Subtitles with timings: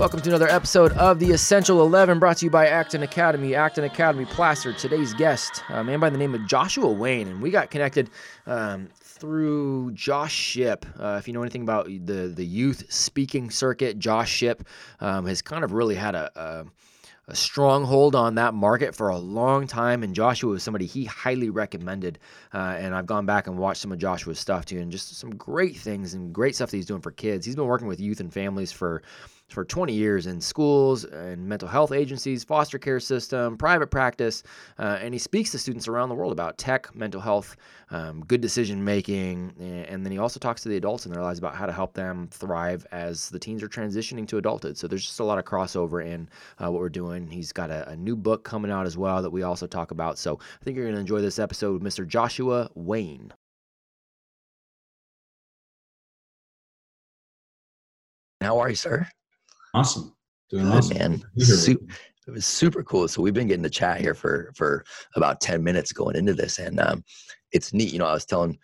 [0.00, 3.54] Welcome to another episode of the Essential 11 brought to you by Acton Academy.
[3.54, 7.28] Acton Academy Placer, today's guest, a man by the name of Joshua Wayne.
[7.28, 8.08] And we got connected
[8.46, 10.86] um, through Josh Shipp.
[10.98, 14.66] Uh, if you know anything about the, the youth speaking circuit, Josh Shipp
[15.00, 16.64] um, has kind of really had a, a
[17.28, 20.02] a stronghold on that market for a long time.
[20.02, 22.18] And Joshua was somebody he highly recommended.
[22.52, 25.36] Uh, and I've gone back and watched some of Joshua's stuff too, and just some
[25.36, 27.46] great things and great stuff that he's doing for kids.
[27.46, 29.02] He's been working with youth and families for
[29.52, 34.42] for 20 years in schools and mental health agencies, foster care system, private practice,
[34.78, 37.56] uh, and he speaks to students around the world about tech, mental health,
[37.90, 39.52] um, good decision making,
[39.88, 41.94] and then he also talks to the adults in their lives about how to help
[41.94, 44.76] them thrive as the teens are transitioning to adulthood.
[44.78, 46.28] So there's just a lot of crossover in
[46.58, 47.28] uh, what we're doing.
[47.28, 50.18] He's got a, a new book coming out as well that we also talk about.
[50.18, 52.06] So I think you're going to enjoy this episode with Mr.
[52.06, 53.32] Joshua Wayne.
[58.40, 59.06] How are you, sir?
[59.74, 60.14] Awesome.
[60.50, 60.98] Doing Good, awesome.
[60.98, 61.22] Man.
[62.26, 63.08] It was super cool.
[63.08, 64.84] So we've been getting to chat here for for
[65.16, 66.58] about 10 minutes going into this.
[66.58, 67.02] And um,
[67.52, 67.92] it's neat.
[67.92, 68.58] You know, I was telling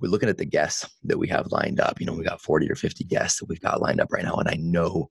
[0.00, 2.00] we're looking at the guests that we have lined up.
[2.00, 4.34] You know, we got 40 or 50 guests that we've got lined up right now.
[4.34, 5.08] And I know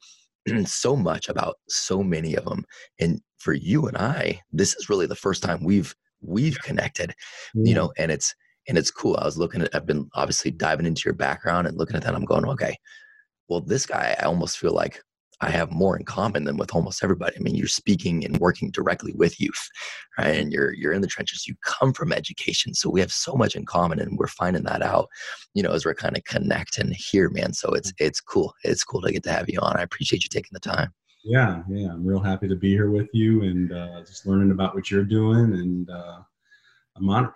[0.65, 2.63] so much about so many of them.
[2.99, 7.13] And for you and I, this is really the first time we've we've connected,
[7.53, 8.35] you know, and it's
[8.67, 9.17] and it's cool.
[9.17, 12.15] I was looking at I've been obviously diving into your background and looking at that.
[12.15, 12.75] I'm going, okay,
[13.47, 15.01] well, this guy, I almost feel like
[15.41, 17.35] I have more in common than with almost everybody.
[17.35, 19.69] I mean, you're speaking and working directly with youth,
[20.17, 20.35] right?
[20.35, 21.47] And you're you're in the trenches.
[21.47, 24.81] You come from education, so we have so much in common, and we're finding that
[24.81, 25.09] out,
[25.53, 27.53] you know, as we're kind of connect and here, man.
[27.53, 28.53] So it's it's cool.
[28.63, 29.77] It's cool to get to have you on.
[29.77, 30.93] I appreciate you taking the time.
[31.23, 34.75] Yeah, yeah, I'm real happy to be here with you and uh, just learning about
[34.75, 36.19] what you're doing, and uh,
[36.95, 37.33] I'm honored.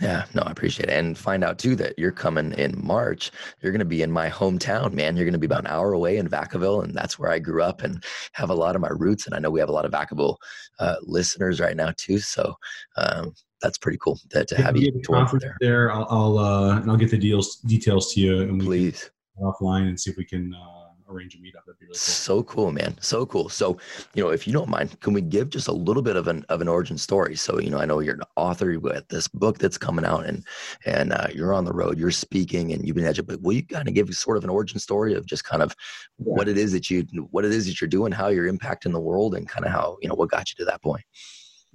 [0.00, 0.92] Yeah, no, I appreciate it.
[0.92, 3.30] And find out too that you're coming in March.
[3.60, 5.16] You're going to be in my hometown, man.
[5.16, 6.82] You're going to be about an hour away in Vacaville.
[6.82, 9.26] And that's where I grew up and have a lot of my roots.
[9.26, 10.36] And I know we have a lot of Vacaville
[10.80, 12.18] uh, listeners right now too.
[12.18, 12.56] So
[12.96, 14.90] um, that's pretty cool to, to have you
[15.38, 15.56] there.
[15.60, 15.92] there.
[15.92, 18.42] I'll, I'll uh, and I'll get the deals details to you.
[18.42, 19.10] And Please.
[19.40, 21.64] offline and see if we can uh, arrange a meetup.
[21.66, 21.94] That'd be really cool.
[21.94, 22.96] So cool, man.
[23.00, 23.48] So cool.
[23.48, 23.78] So,
[24.14, 26.44] you know, if you don't mind, can we give just a little bit of an
[26.48, 27.36] of an origin story?
[27.36, 28.74] So, you know, I know you're an author.
[28.76, 30.44] Got this book that's coming out, and
[30.86, 31.98] and uh, you're on the road.
[31.98, 33.26] You're speaking, and you've been educated.
[33.26, 35.74] But will you kind of give sort of an origin story of just kind of
[36.18, 36.32] yeah.
[36.34, 39.00] what it is that you what it is that you're doing, how you're impacting the
[39.00, 41.02] world, and kind of how you know what got you to that point?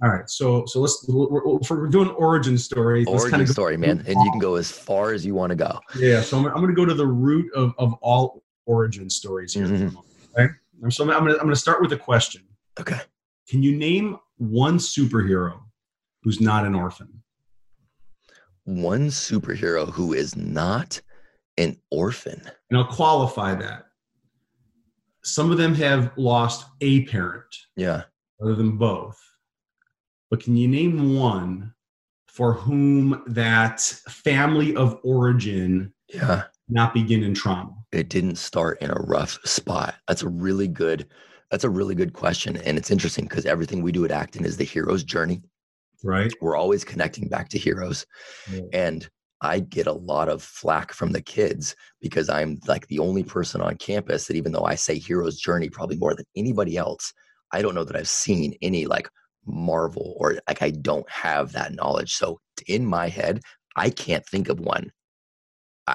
[0.02, 3.04] All right, so so let's we're, we're doing origin story.
[3.04, 5.56] Origin kind of story, man, and you can go as far as you want to
[5.56, 5.78] go.
[5.94, 9.52] Yeah, so I'm, I'm going to go to the root of, of all origin stories
[9.52, 9.66] here.
[9.66, 9.96] Mm-hmm.
[10.38, 10.52] Okay.
[10.90, 12.42] So I'm, I'm going to start with a question.
[12.78, 13.00] Okay.
[13.48, 15.60] Can you name one superhero
[16.22, 17.22] who's not an orphan?
[18.64, 21.00] One superhero who is not
[21.58, 22.40] an orphan.
[22.70, 23.86] And I'll qualify that.
[25.24, 27.52] Some of them have lost a parent.
[27.76, 28.04] Yeah.
[28.40, 29.18] Other than both.
[30.30, 31.74] But can you name one
[32.28, 37.72] for whom that family of origin yeah not begin in trauma?
[37.92, 39.96] It didn't start in a rough spot.
[40.06, 41.06] That's a really good
[41.50, 44.56] that's a really good question and it's interesting because everything we do at Acton is
[44.56, 45.42] the hero's journey.
[46.04, 46.32] Right.
[46.40, 48.06] We're always connecting back to heroes.
[48.50, 48.62] Yeah.
[48.72, 49.10] And
[49.42, 53.60] I get a lot of flack from the kids because I'm like the only person
[53.60, 57.12] on campus that even though I say hero's journey probably more than anybody else,
[57.52, 59.08] I don't know that I've seen any like
[59.46, 62.12] marvel or like I don't have that knowledge.
[62.12, 63.40] So in my head,
[63.76, 64.92] I can't think of one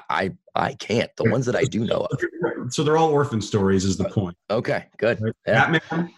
[0.08, 1.14] I I can't.
[1.16, 2.72] The ones that I do know of.
[2.72, 4.36] So they're all orphan stories, is the uh, point.
[4.50, 5.20] Okay, good.
[5.20, 5.34] Right?
[5.46, 5.70] Yeah.
[5.70, 6.14] Batman,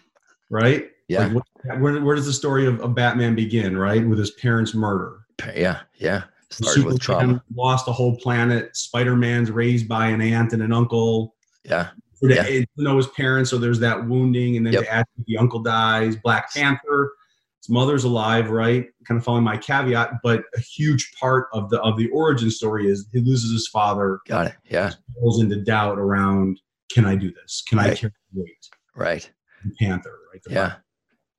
[0.49, 0.89] right?
[1.07, 1.27] Yeah.
[1.27, 3.77] Like where, where does the story of, of, Batman begin?
[3.77, 5.19] Right, with his parents' murder.
[5.55, 6.23] Yeah, yeah.
[6.51, 7.43] Started Superman with trauma.
[7.55, 8.75] Lost a whole planet.
[8.75, 11.35] Spider Man's raised by an aunt and an uncle.
[11.63, 11.89] Yeah.
[12.21, 12.61] yeah.
[12.77, 15.07] Know his parents, so there's that wounding, and then yep.
[15.27, 16.15] the uncle dies.
[16.15, 17.13] Black Panther
[17.61, 18.87] his mother's alive, right?
[19.05, 22.89] Kind of following my caveat, but a huge part of the of the origin story
[22.89, 24.19] is he loses his father.
[24.27, 24.55] Got it.
[24.69, 24.93] Yeah.
[25.19, 26.59] Falls into doubt around
[26.91, 27.63] can I do this?
[27.67, 27.91] Can right.
[27.91, 28.69] I carry weight?
[28.95, 29.31] Right.
[29.63, 30.41] And Panther, right?
[30.43, 30.73] The yeah.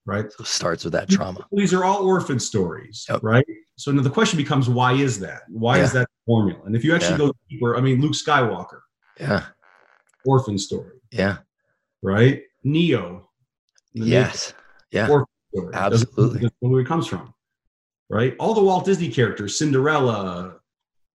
[0.06, 0.30] right.
[0.32, 1.46] So starts with that trauma.
[1.52, 3.20] These are all orphan stories, yep.
[3.22, 3.44] right?
[3.76, 5.42] So now the question becomes, why is that?
[5.48, 5.84] Why yeah.
[5.84, 6.60] is that formula?
[6.66, 7.18] And if you actually yeah.
[7.18, 8.80] go deeper, I mean, Luke Skywalker.
[9.18, 9.46] Yeah.
[10.24, 10.98] Orphan story.
[11.10, 11.38] Yeah.
[12.02, 12.42] Right.
[12.62, 13.30] Neo.
[13.92, 14.54] Yes.
[14.90, 15.08] Yeah.
[15.08, 15.74] Orphan story.
[15.74, 16.40] Absolutely.
[16.40, 17.34] That's where it comes from.
[18.08, 18.34] Right?
[18.38, 20.56] All the Walt Disney characters, Cinderella,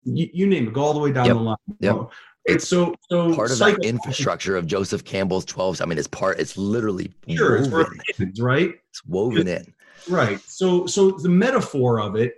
[0.04, 1.36] you, you name it, go all the way down yep.
[1.36, 1.58] the line.
[1.80, 2.12] Yep.
[2.46, 5.82] It's so so part of that infrastructure of Joseph Campbell's 12.
[5.82, 8.00] I mean, it's part, it's literally sure, woven.
[8.08, 8.76] It's right?
[8.90, 9.74] It's woven in.
[10.08, 10.40] Right.
[10.42, 12.36] So so the metaphor of it,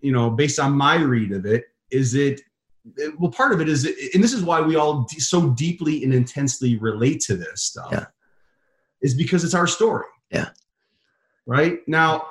[0.00, 2.40] you know, based on my read of it, is it
[3.18, 3.84] well part of it is
[4.14, 8.06] and this is why we all so deeply and intensely relate to this stuff yeah.
[9.02, 10.06] is because it's our story.
[10.30, 10.48] Yeah.
[11.46, 12.26] Right now,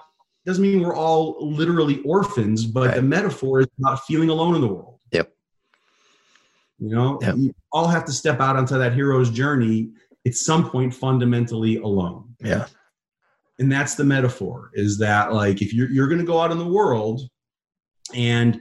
[0.46, 2.96] doesn't mean we're all literally orphans, but Right.
[2.96, 5.00] the metaphor is about feeling alone in the world.
[5.12, 5.34] Yep.
[6.80, 7.36] You know, Yep.
[7.38, 9.92] you all have to step out onto that hero's journey
[10.28, 12.36] at some point fundamentally alone.
[12.42, 12.68] Yeah.
[13.58, 16.68] And that's the metaphor is that like if you're you're gonna go out in the
[16.68, 17.22] world
[18.14, 18.60] and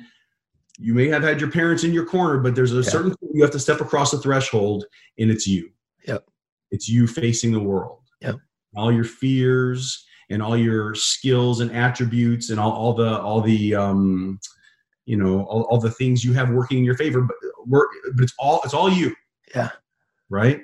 [0.78, 2.82] you may have had your parents in your corner, but there's a Yeah.
[2.82, 4.84] certain point you have to step across the threshold
[5.18, 5.70] and it's you.
[6.06, 6.28] Yep.
[6.70, 8.02] It's you facing the world.
[8.20, 8.36] Yep.
[8.76, 13.74] All your fears and all your skills and attributes and all, all the all the
[13.74, 14.38] um
[15.06, 17.36] you know all, all the things you have working in your favor but
[17.66, 19.14] work but it's all it's all you.
[19.54, 19.70] Yeah.
[20.30, 20.60] right?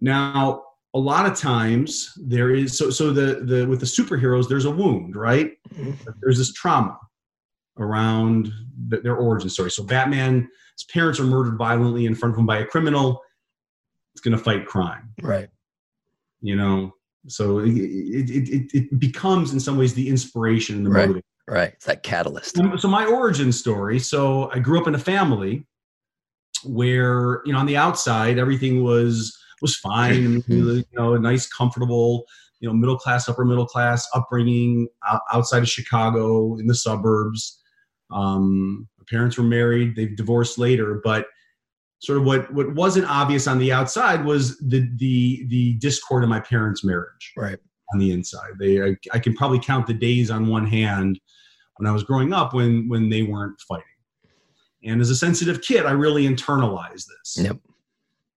[0.00, 0.62] Now
[0.94, 4.70] a lot of times there is so so the the with the superheroes there's a
[4.70, 5.52] wound right?
[5.74, 5.96] Mhm.
[6.20, 6.98] there's this trauma
[7.78, 8.52] around
[8.90, 9.70] th- their origin story.
[9.70, 13.20] So batman his parents are murdered violently in front of him by a criminal.
[14.14, 15.10] It's going to fight crime.
[15.22, 15.48] Right.
[16.40, 16.94] you know
[17.26, 21.00] so it, it, it, it becomes in some ways the inspiration and the Right.
[21.08, 21.72] motivation Right.
[21.74, 22.56] It's that catalyst.
[22.78, 25.66] so my origin story so i grew up in a family
[26.64, 32.24] where you know on the outside everything was was fine you know a nice comfortable
[32.60, 34.86] you know middle class upper middle class upbringing
[35.32, 37.60] outside of chicago in the suburbs
[38.12, 41.26] um my parents were married they've divorced later but
[42.00, 46.30] sort of what what wasn't obvious on the outside was the the the discord in
[46.30, 47.58] my parents marriage Right.
[47.92, 48.52] on the inside.
[48.58, 51.20] They, I, I can probably count the days on one hand
[51.76, 53.84] when I was growing up when when they weren't fighting.
[54.82, 57.36] And as a sensitive kid, I really internalized this.
[57.36, 57.58] Yep.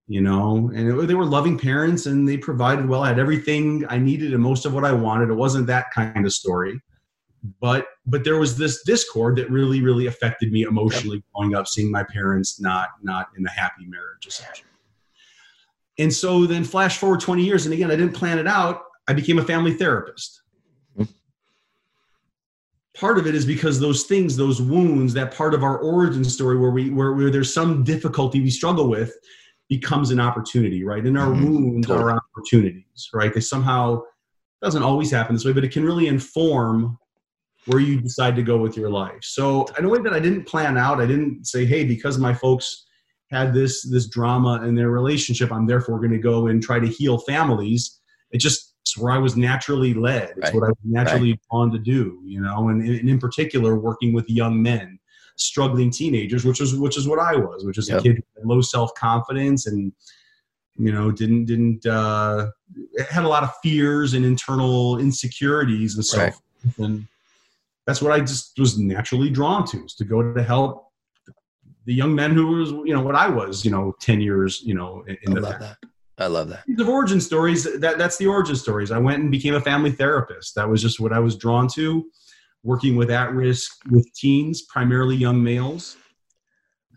[0.08, 3.04] You know, and it, they were loving parents, and they provided well.
[3.04, 5.30] I had everything I needed and most of what I wanted.
[5.30, 6.82] It wasn't that kind of story,
[7.60, 11.92] but but there was this discord that really really affected me emotionally growing up, seeing
[11.92, 14.70] my parents not not in a happy marriage essentially.
[16.00, 18.82] And so then flash forward 20 years, and again, I didn't plan it out.
[19.08, 20.42] I became a family therapist.
[20.98, 21.08] Mhm.
[22.96, 26.58] Part of it is because those things, those wounds, that part of our origin story
[26.58, 29.14] where we where, where there's some difficulty we struggle with
[29.70, 31.04] becomes an opportunity, right?
[31.06, 31.44] And our Mhm.
[31.44, 32.12] wounds Totally.
[32.14, 33.34] are opportunities, right?
[33.34, 34.02] They somehow
[34.62, 36.98] doesn't always happen this way, but it can really inform
[37.66, 39.24] where you decide to go with your life.
[39.24, 42.34] So in a way that I didn't plan out, I didn't say, hey, because my
[42.34, 42.86] folks
[43.32, 46.88] had this this drama in their relationship, I'm therefore going to go and try to
[46.88, 48.00] heal families.
[48.32, 50.32] It just it's where I was naturally led.
[50.38, 50.56] It's Right.
[50.56, 54.30] what I was naturally drawn to do, you know, and, and in particular working with
[54.30, 55.00] young men,
[55.38, 58.00] struggling teenagers, which is which is what I was, which is Yep.
[58.00, 59.94] a kid with low self confidence and
[60.76, 62.48] you know didn't didn't uh,
[63.10, 66.34] had a lot of fears and internal insecurities and so Right.
[66.34, 66.80] forth.
[66.80, 67.08] And
[67.86, 70.88] that's what I just was naturally drawn to, is to go to help
[71.86, 74.74] the young men who was, you know, what I was, you know, 10 years, you
[74.74, 75.78] know, in, I in love that.
[76.18, 76.64] I love that.
[76.68, 77.64] the origin stories.
[77.80, 78.92] That that's the origin stories.
[78.92, 80.54] I went and became a family therapist.
[80.56, 82.06] That was just what i was drawn to
[82.64, 85.98] working with at risk with teens primarily young males.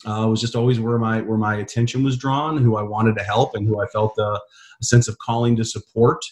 [0.05, 3.25] Uh, was just always where my where my attention was drawn who i wanted to
[3.25, 6.23] help and who i felt a, a sense of calling to support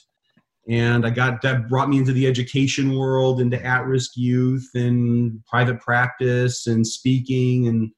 [0.69, 5.81] and i got that brought me into the education world into at-risk youth and private
[5.81, 7.91] practice and speaking and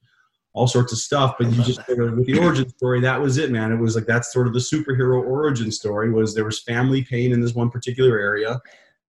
[0.56, 1.36] all sorts of stuff.
[1.38, 3.70] But you just with the origin story that was it man.
[3.70, 7.32] It was like that's sort of the superhero origin story was there was family pain
[7.32, 8.58] in this one particular area.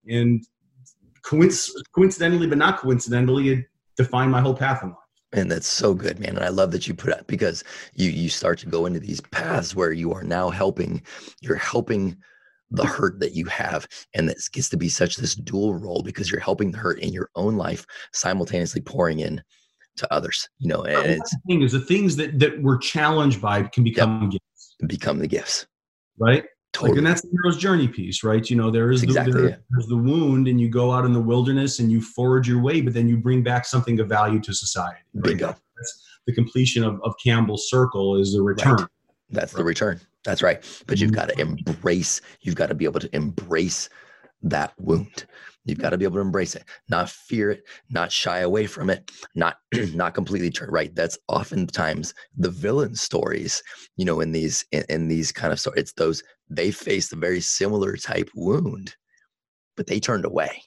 [0.08, 0.46] And
[1.26, 3.66] coinc- coincidentally but not coincidentally it
[3.96, 4.98] defined my whole path in life.
[5.34, 6.36] And that's so good, man.
[6.36, 7.64] And I love that you put up because
[7.96, 11.02] you you start to go into these paths where you are now helping,
[11.42, 12.18] you're helping
[12.72, 13.88] the hurt that you have.
[14.14, 17.14] And this gets to be such this dual role because you're helping the hurt in
[17.14, 19.42] your own life, simultaneously pouring in
[19.98, 23.42] to others, you know, and it's the thing is the things that that we're challenged
[23.42, 25.66] by can become gifts become the gifts.
[26.20, 26.98] right Like, Totally.
[27.00, 28.48] and that's the hero's journey piece, right?
[28.48, 29.64] You know, there is the, exactly there- it.
[29.72, 32.82] there's the wound, and you go out in the wilderness and you forge your way,
[32.82, 35.00] but then you bring back something of value to society.
[35.16, 35.24] right?
[35.24, 35.48] Bingo.
[35.48, 38.86] That's the completion of, of Campbell's circle is the return.
[39.32, 40.00] That's the return.
[40.28, 40.64] That's right.
[40.88, 41.16] But you've Mhm.
[41.16, 43.90] got to embrace, you've got to be able to embrace
[44.44, 45.26] that wound.
[45.66, 48.90] You've got to be able to embrace it, not fear it, not shy away from
[48.90, 49.60] it, not
[49.96, 50.96] not completely turn right.
[50.96, 53.64] That's oftentimes the villain stories,
[53.98, 55.82] you know, in these in, in these kind of stories.
[55.82, 58.96] It's those they faced a very similar type wound,
[59.78, 60.64] but they turned away.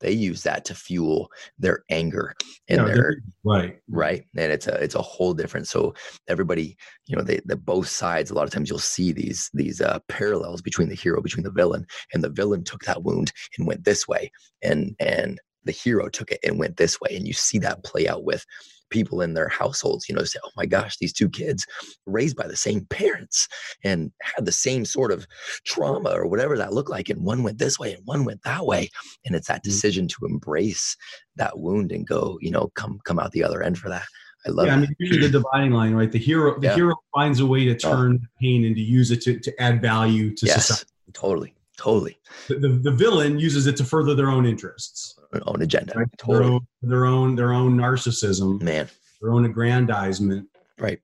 [0.00, 2.34] They use that to fuel their anger
[2.68, 3.78] and Yeah, their right.
[3.88, 5.94] right and it's a it's a whole different so
[6.28, 6.76] everybody
[7.06, 9.98] you know they the both sides a lot of times you'll see these these uh
[10.08, 13.84] parallels between the hero between the villain and the villain took that wound and went
[13.84, 14.30] this way
[14.62, 18.08] and and the hero took it and went this way and you see that play
[18.08, 18.44] out with
[18.90, 21.66] people in their households, you know, say, oh my gosh, these two kids
[22.06, 23.48] raised by the same parents
[23.84, 25.26] and had the same sort of
[25.64, 27.08] trauma or whatever that looked like.
[27.08, 28.88] And one went this way and one went that way.
[29.24, 29.64] And it's that mm.
[29.64, 30.96] decision to embrace
[31.36, 34.06] that wound and go, you know, come come out the other end for that.
[34.46, 34.74] I love yeah.
[34.74, 36.10] I mean, the dividing line, right?
[36.10, 36.74] The hero, the yeah.
[36.74, 37.92] hero finds a way to oh.
[37.92, 38.26] turn oh.
[38.40, 40.90] pain and to use it to, to add value to yes, society.
[41.12, 41.54] Totally.
[41.78, 42.18] Totally.
[42.48, 45.16] The, the, the, villain uses it to further their own interests.
[45.32, 45.92] Their own agenda.
[45.94, 46.08] Right?
[46.18, 46.38] Totally.
[46.42, 48.60] Their own, their own their own narcissism.
[48.60, 48.88] Man.
[49.22, 50.48] Their own aggrandizement.
[50.78, 51.00] Right.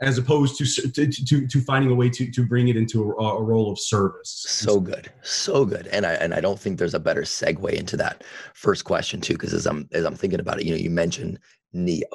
[0.00, 3.38] As opposed to to, to, to finding a way to, to bring it into a,
[3.38, 4.44] a role of service.
[4.48, 5.10] So good.
[5.22, 5.88] So good.
[5.88, 8.22] And I and I don't think there's a better segue into that
[8.54, 11.40] first question too, because as I'm as I'm thinking about it, you know, you mentioned
[11.72, 12.06] Neo.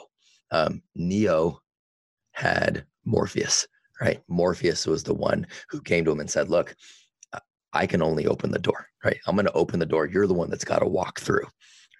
[0.51, 1.59] Um, Neo
[2.31, 3.67] had Morpheus,
[3.99, 4.21] right?
[4.29, 6.75] Morpheus was the one who came to him and said, Look,
[7.73, 9.17] I can only open the door, right?
[9.27, 10.05] I'm going to open the door.
[10.05, 11.45] You're the one that's got to walk through.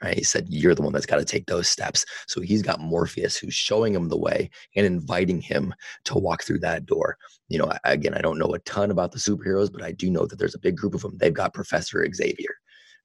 [0.02, 0.18] Right?
[0.18, 2.06] He said, You're the one that's got to take those steps.
[2.28, 5.74] So he's got Morpheus who's showing him the way and inviting him
[6.06, 7.18] to walk through that door.
[7.48, 10.26] You know, again, I don't know a ton about the superheroes, but I do know
[10.26, 11.18] that there's a big group of them.
[11.18, 12.54] They've got Professor Xavier,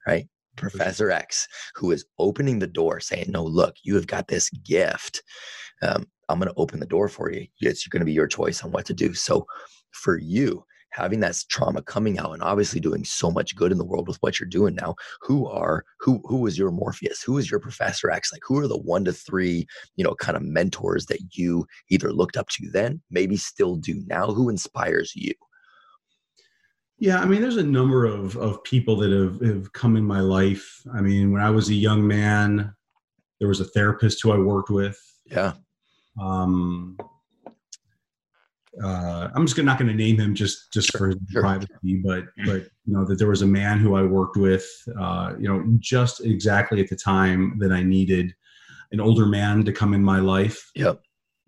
[0.06, 0.26] right?
[0.56, 1.46] Professor X,
[1.76, 5.22] who is opening the door saying, No, look, you have got this gift.
[5.82, 7.46] Um, I'm going to open the door for you.
[7.60, 9.14] It's going to be your choice on what to do.
[9.14, 9.46] So
[9.92, 13.84] for you, having that trauma coming out and obviously doing so much good in the
[13.84, 17.50] world with what you're doing now who are who who is your morpheus who is
[17.50, 19.66] your professor x like who are the one to three
[19.96, 24.02] you know kind of mentors that you either looked up to then maybe still do
[24.06, 25.32] now who inspires you
[27.00, 30.18] yeah, I mean, there's a number of, of people that have, have come in my
[30.18, 30.82] life.
[30.92, 32.74] I mean, when I was a young man,
[33.38, 35.00] there was a therapist who I worked with.
[35.24, 35.52] Yeah.
[36.20, 36.98] Um,
[38.82, 41.42] uh, I'm just not going to name him just just sure, for sure.
[41.42, 44.66] privacy, but but you know that there was a man who I worked with,
[44.98, 48.34] uh, you know, just exactly at the time that I needed
[48.92, 50.70] an older man to come in my life.
[50.74, 51.00] Yep.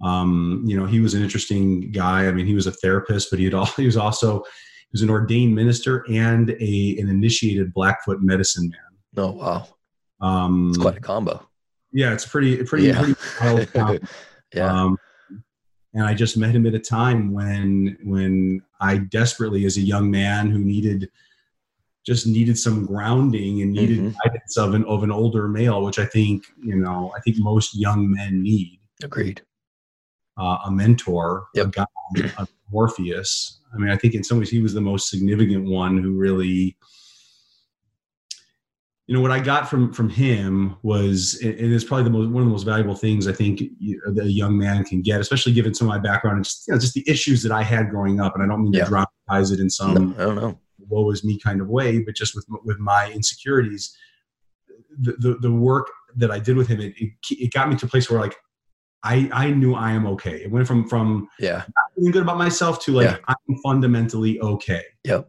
[0.03, 2.27] Um, you know, he was an interesting guy.
[2.27, 5.03] I mean, he was a therapist, but he had all, he was also he was
[5.03, 9.25] an ordained minister and a an initiated Blackfoot medicine man.
[9.25, 9.69] Oh wow,
[10.21, 11.47] um, it's quite a combo.
[11.93, 12.99] Yeah, it's pretty pretty, yeah.
[12.99, 13.15] pretty
[13.77, 14.09] wild.
[14.55, 14.83] yeah.
[14.83, 14.97] Um,
[15.95, 20.11] and I just met him at a time when when I desperately, as a young
[20.11, 21.11] man who needed
[22.07, 24.17] just needed some grounding and needed mm-hmm.
[24.25, 27.79] guidance of an of an older male, which I think you know I think most
[27.79, 28.81] young men need.
[29.03, 29.43] Agreed.
[30.39, 31.67] Uh, a mentor, yep.
[31.67, 33.61] a guide, a Morpheus.
[33.75, 36.77] I mean, I think in some ways he was the most significant one who really
[39.11, 42.31] you know what I got from from him was and it is probably the most
[42.31, 45.75] one of the most valuable things I think a young man can get, especially given
[45.75, 48.21] some of my background and just you know, just the issues that I had growing
[48.21, 48.37] up.
[48.37, 48.85] And I don't mean yeah.
[48.85, 51.99] to dramatize it in some no, I don't know woe is me kind of way,
[51.99, 53.97] but just with with my insecurities,
[54.97, 57.87] the the, the work that I did with him, it, it, it got me to
[57.87, 58.37] a place where like
[59.02, 60.37] I I knew I am okay.
[60.45, 61.64] It went from from yeah
[61.97, 63.17] feeling good about myself to like yeah.
[63.26, 64.85] I'm fundamentally okay.
[65.02, 65.29] Yep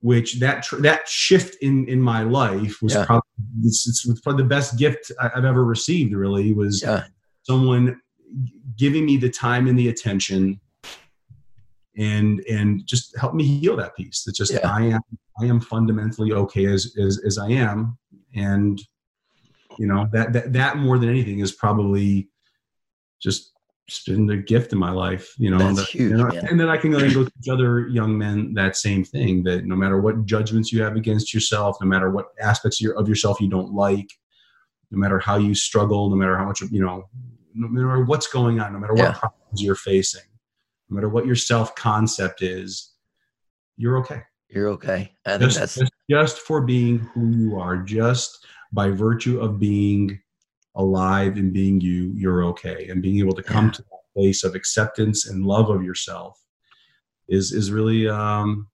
[0.00, 3.04] which that tr- that shift in in my life was yeah.
[3.04, 3.28] probably
[3.64, 6.14] it's, it's, probably the best gift I've ever received.
[6.14, 7.04] Really, was yeah.
[7.42, 8.00] someone
[8.76, 10.60] giving me the time and the attention,
[11.96, 14.22] and and just help me heal that piece.
[14.24, 14.70] That just yeah.
[14.70, 15.00] I am
[15.40, 17.98] I am fundamentally okay as as as I am,
[18.34, 18.80] and
[19.78, 22.28] you know that that that more than anything is probably
[23.20, 23.52] just
[23.88, 25.72] just been a gift in my life, you know.
[25.72, 28.76] That's huge, and, I, and, then I can then go teach other young men that
[28.76, 29.42] same thing.
[29.44, 32.98] That no matter what judgments you have against yourself, no matter what aspects of, your,
[32.98, 34.08] of yourself you don't like,
[34.90, 37.08] no matter how you struggle, no matter how much you know,
[37.54, 39.12] no matter what's going on, no matter what yeah.
[39.12, 40.22] problems you're facing,
[40.90, 42.92] no matter what your self concept is,
[43.78, 44.22] you're okay.
[44.50, 45.12] You're okay.
[45.26, 50.20] I just, that's just, just for being who you are, just by virtue of being
[50.78, 52.88] alive and being you, you're okay.
[52.88, 53.72] And being able to come yeah.
[53.72, 56.40] to that place of acceptance and love of yourself
[57.28, 58.68] is is really um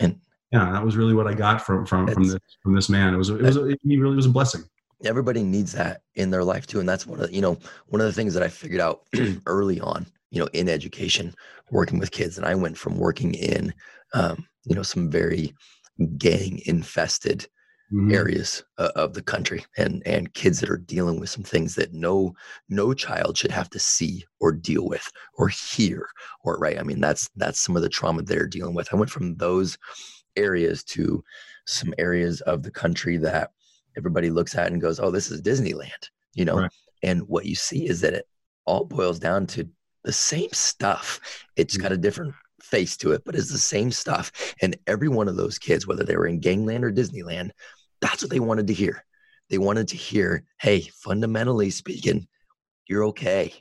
[0.00, 0.20] and
[0.52, 3.14] yeah, that was really what I got from from from this from this man.
[3.14, 4.64] It was it was it really was a blessing.
[5.04, 8.00] Everybody needs that in their life too, and that's one of the, you know one
[8.00, 9.02] of the things that I figured out
[9.46, 11.34] early on, you know, in education,
[11.70, 13.74] working with kids, and I went from working in
[14.14, 15.54] um, you know some very
[16.18, 17.46] gang infested
[17.92, 18.12] mm-hmm.
[18.12, 21.92] areas uh, of the country and and kids that are dealing with some things that
[21.92, 22.34] no
[22.68, 26.08] no child should have to see or deal with or hear
[26.44, 29.10] or right i mean that's that's some of the trauma they're dealing with i went
[29.10, 29.78] from those
[30.36, 31.22] areas to
[31.66, 33.50] some areas of the country that
[33.96, 36.70] everybody looks at and goes oh this is disneyland you know right.
[37.02, 38.26] and what you see is that it
[38.66, 39.68] all boils down to
[40.04, 41.20] the same stuff
[41.56, 41.82] it's mm-hmm.
[41.82, 44.32] got a different face to it, but it's the same stuff.
[44.62, 47.50] And every one of those kids, whether they were in Gangland or Disneyland,
[48.00, 49.04] that's what they wanted to hear.
[49.50, 52.26] They wanted to hear, hey, fundamentally speaking,
[52.88, 53.52] you're okay.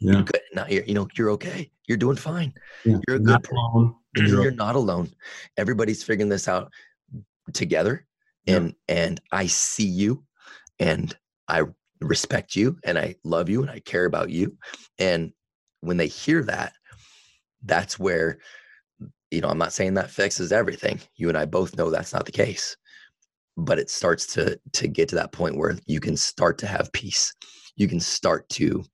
[0.00, 0.12] Yeah.
[0.14, 0.40] You're good.
[0.54, 1.70] Not, you're, you know, you're okay.
[1.86, 2.52] You're doing fine.
[2.84, 2.98] yeah.
[3.06, 3.94] You're a Not good alone.
[4.16, 5.10] you're, You're not alone.
[5.56, 6.72] Everybody's figuring this out
[7.52, 8.04] together.
[8.44, 8.56] Yeah.
[8.56, 10.24] And and I see you
[10.78, 11.14] and
[11.48, 11.64] I
[12.00, 14.56] respect you and I love you and I care about you.
[14.98, 15.32] And
[15.80, 16.72] when they hear that,
[17.64, 18.38] that's where,
[19.30, 21.00] you know, I'm not saying that fixes everything.
[21.16, 22.76] You and I both know that's not the case.
[23.56, 26.92] But it starts to to get to that point where you can start to have
[26.92, 27.34] peace.
[27.76, 28.84] You can start to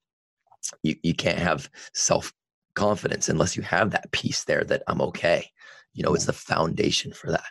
[0.83, 2.33] you, you can't have self
[2.75, 5.47] confidence unless you have that peace there that I'm okay.
[5.92, 7.44] You know, it's the foundation for that.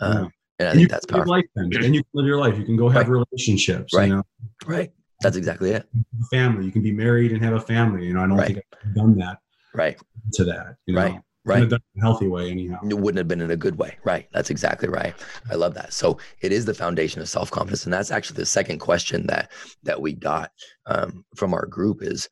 [0.00, 0.28] Um, Yeah.
[0.58, 1.36] And I and you think that's can live powerful.
[1.36, 1.84] life then.
[1.84, 2.58] and you can live your life.
[2.58, 3.94] You can go have relationships.
[3.94, 4.08] Right.
[4.08, 4.22] You know,
[4.66, 4.92] Right.
[5.22, 5.86] That's exactly it.
[6.30, 6.66] family.
[6.66, 8.06] You can be married and have a family.
[8.06, 8.46] You know, I don't Right.
[8.54, 9.38] think I've done that
[9.74, 9.98] Right.
[10.34, 10.76] to that.
[10.86, 11.00] You know?
[11.00, 11.20] Right.
[11.46, 11.60] Right.
[11.60, 12.80] have done it in a healthy way anyhow.
[12.86, 13.96] It wouldn't have been in a good way.
[14.04, 14.28] Right.
[14.32, 15.14] That's exactly right.
[15.50, 15.92] I love that.
[15.94, 19.50] So it is the foundation of self confidence, and that's actually the second question that
[19.82, 20.50] that we got
[20.86, 22.28] um, from our group is,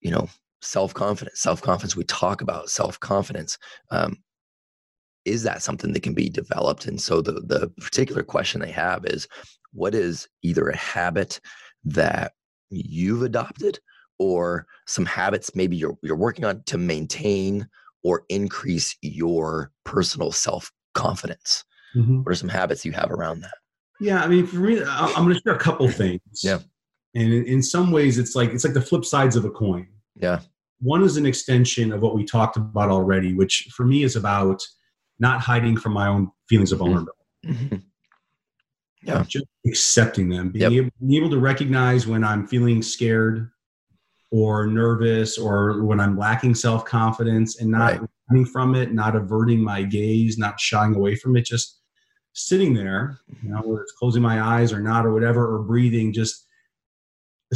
[0.00, 0.28] you know,
[0.60, 1.40] self confidence.
[1.40, 1.96] Self confidence.
[1.96, 3.56] We talk about self confidence.
[3.90, 4.18] Um,
[5.24, 6.84] is that something that can be developed?
[6.84, 9.26] And so the the particular question they have is,
[9.72, 11.40] what is either a habit
[11.84, 12.32] that
[12.68, 13.78] you've adopted
[14.18, 17.68] or some habits maybe you're you're working on to maintain
[18.02, 21.64] or increase your personal self confidence?
[21.96, 22.24] Mhm.
[22.24, 23.54] What are some habits you have around that?
[24.00, 26.20] Yeah, I mean, for me, I'm going to share a couple things.
[26.42, 26.60] Yeah.
[27.14, 29.88] And in, in some ways, it's like it's like the flip sides of a coin.
[30.14, 30.40] Yeah.
[30.80, 34.62] One is an extension of what we talked about already, which for me is about
[35.18, 36.82] not hiding from my own feelings of Mm.
[36.82, 37.82] vulnerability, Mhm.
[39.02, 39.24] Yeah.
[39.26, 40.72] just accepting them, being, Yep.
[40.72, 43.50] able, being able to recognize when I'm feeling scared
[44.30, 48.10] or nervous or when I'm lacking self confidence and not Right.
[48.30, 51.80] running from it, not averting my gaze, not shying away from it, just
[52.34, 56.12] sitting there, you know, whether it's closing my eyes or not or whatever, or breathing,
[56.12, 56.46] just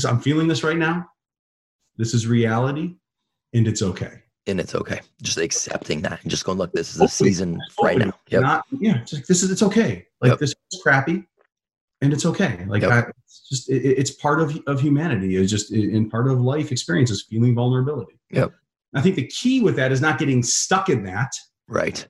[0.07, 1.07] I'm feeling this right now.
[1.99, 2.95] This is reality
[3.53, 4.23] and it's okay.
[4.47, 5.01] And it's okay.
[5.21, 8.13] Just accepting that and just going, look, this is a season right now.
[8.29, 8.43] Yep.
[8.43, 10.07] Not, yeah, like, this is, it's okay.
[10.21, 10.39] Like Yep.
[10.39, 11.29] this is crappy
[12.03, 12.65] and it's okay.
[12.67, 12.91] Like Yep.
[12.91, 15.37] I, it's just, it, it's part of, of humanity.
[15.37, 18.19] It's just in part of life experiences, feeling vulnerability.
[18.31, 18.53] Yep.
[18.95, 21.33] I think the key with that is not getting stuck in that,
[21.69, 22.07] Right.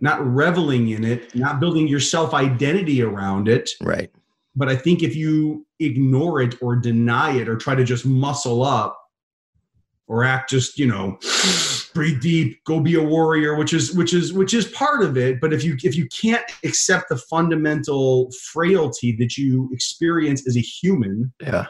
[0.00, 3.70] not reveling in it, not building your self identity around it.
[3.80, 4.10] Right.
[4.56, 8.62] But I think if you ignore it or deny it or try to just muscle
[8.62, 9.00] up
[10.06, 11.18] or act just, you know,
[11.94, 15.40] breathe deep, go be a warrior, which is which is which is part of it.
[15.40, 20.60] But if you if you can't accept the fundamental frailty that you experience as a
[20.60, 21.66] human, Yeah.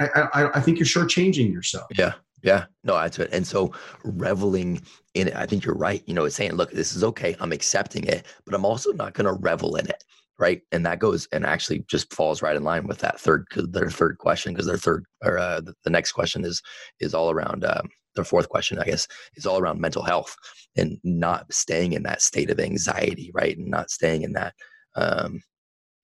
[0.00, 1.86] I, I, I think you're shortchanging yourself.
[1.96, 2.14] Yeah.
[2.42, 2.66] Yeah.
[2.84, 3.30] No, that's it.
[3.32, 3.72] And so
[4.04, 4.82] reveling
[5.14, 6.02] in it, I think you're right.
[6.06, 7.36] You know, it's saying, look, this is okay.
[7.40, 10.04] I'm accepting it, but I'm also not going to revel in it.
[10.38, 10.60] Right.
[10.70, 14.18] And that goes and actually just falls right in line with that third, their third
[14.18, 16.60] question, because their third or uh, the, the next question is,
[17.00, 20.36] is all around, um, their fourth question, I guess, is all around mental health
[20.76, 23.30] and not staying in that state of anxiety.
[23.34, 23.56] Right.
[23.56, 24.54] And not staying in that,
[24.94, 25.40] um,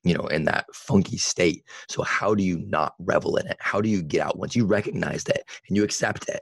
[0.02, 1.64] you know, in that funky state.
[1.88, 3.56] So how do you not revel in it?
[3.60, 6.40] How do you get out once you recognize it and you accept it?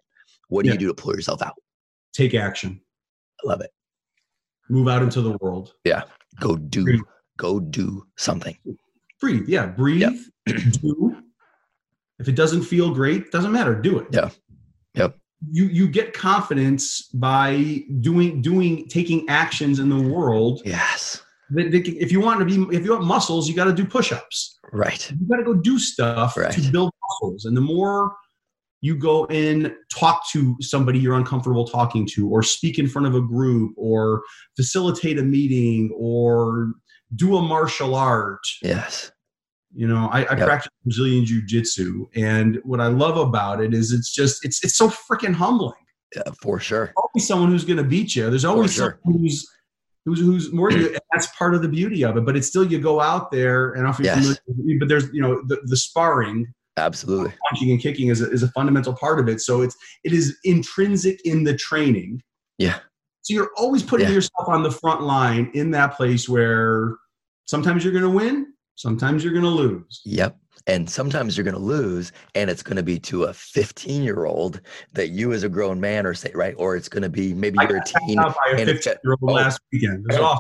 [0.49, 0.75] What do Yeah.
[0.75, 1.55] you do to pull yourself out?
[2.13, 2.81] Take action.
[3.45, 3.71] I love it.
[4.69, 5.75] Move out into the world.
[5.85, 6.05] Yeah
[6.39, 7.03] go do.
[7.41, 8.57] Go do something.
[9.21, 9.49] Breathe.
[9.49, 9.67] Yeah.
[9.67, 10.19] Breathe.
[10.47, 11.17] do.
[12.19, 13.75] If it doesn't feel great, doesn't matter.
[13.75, 14.09] Do it.
[14.13, 14.29] Yeah.
[14.95, 15.17] Yep.
[15.51, 20.61] You you get confidence by doing doing taking actions in the world.
[20.65, 21.23] Yes.
[21.51, 23.87] That, that if you want to be if you want muscles, you got to do
[23.87, 24.59] push-ups.
[24.73, 25.11] Right.
[25.11, 26.53] You got to go do stuff Right.
[26.53, 27.47] to build muscles.
[27.47, 28.15] And the more
[28.83, 33.15] you go in, talk to somebody you're uncomfortable talking to, or speak in front of
[33.15, 34.23] a group, or
[34.57, 36.73] facilitate a meeting, or
[37.17, 38.41] do a martial art.
[38.63, 39.11] Yes.
[39.73, 40.47] You know, I, I Yep.
[40.47, 44.89] practice Brazilian jiu-jitsu, and what I love about it is it's just it's it's so
[44.91, 45.75] freaking humbling.
[46.17, 46.93] Yeah, for sure.
[46.97, 48.29] Always someone who's going to beat you.
[48.31, 48.99] There's always sure.
[49.05, 49.47] someone who's
[50.05, 50.97] who's who's more you.
[51.13, 52.25] That's part of the beauty of it.
[52.25, 54.41] But it's still you go out there, and I don't know if you're Yes.
[54.45, 57.29] familiar- but there's you know the, the sparring, Absolutely.
[57.31, 59.41] Uh, punching and kicking is a, is a fundamental part of it.
[59.41, 62.23] So it's it is intrinsic in the training.
[62.59, 62.79] Yeah.
[63.23, 64.15] So you're always putting Yeah.
[64.15, 66.97] yourself on the front line in that place where
[67.45, 70.01] sometimes you're going to win, sometimes you're going to lose.
[70.05, 70.37] Yep.
[70.67, 74.27] And sometimes you're going to lose, and it's going to be to a 15 year
[74.27, 74.61] old
[74.93, 77.59] that you, as a grown man, are say right, or it's going to be maybe
[77.59, 78.17] I you're a teen.
[78.17, 80.05] by a and it's 15 year old last weekend.
[80.11, 80.39] It was Oh.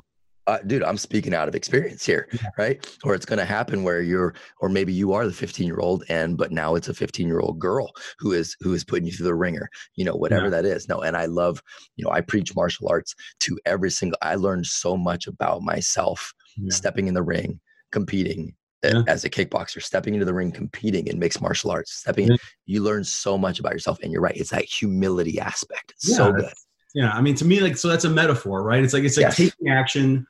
[0.51, 2.85] Uh, dude, I'm speaking out of experience here, right?
[3.05, 6.05] Or it's going to happen where you're, or maybe you are the 15 year old,
[6.09, 9.13] and but now it's a 15 year old girl who is who is putting you
[9.13, 10.51] through the ringer, you know, whatever Yeah.
[10.51, 10.89] that is.
[10.89, 11.63] No, and I love,
[11.97, 14.19] you know, I preach martial arts to every single.
[14.23, 16.75] I learned so much about myself Yeah.
[16.75, 17.61] stepping in the ring,
[17.93, 19.03] competing, Yeah.
[19.07, 22.37] as a kickboxer, stepping into the ring, competing in mixed martial arts, stepping, Yeah.
[22.67, 23.99] you learn so much about yourself.
[24.03, 25.93] And you're right, it's that humility aspect.
[25.93, 26.53] It's so good.
[26.93, 28.83] Yeah, I mean, to me, like, so that's a metaphor, right?
[28.83, 29.37] It's like it's like Yes.
[29.37, 30.27] taking action,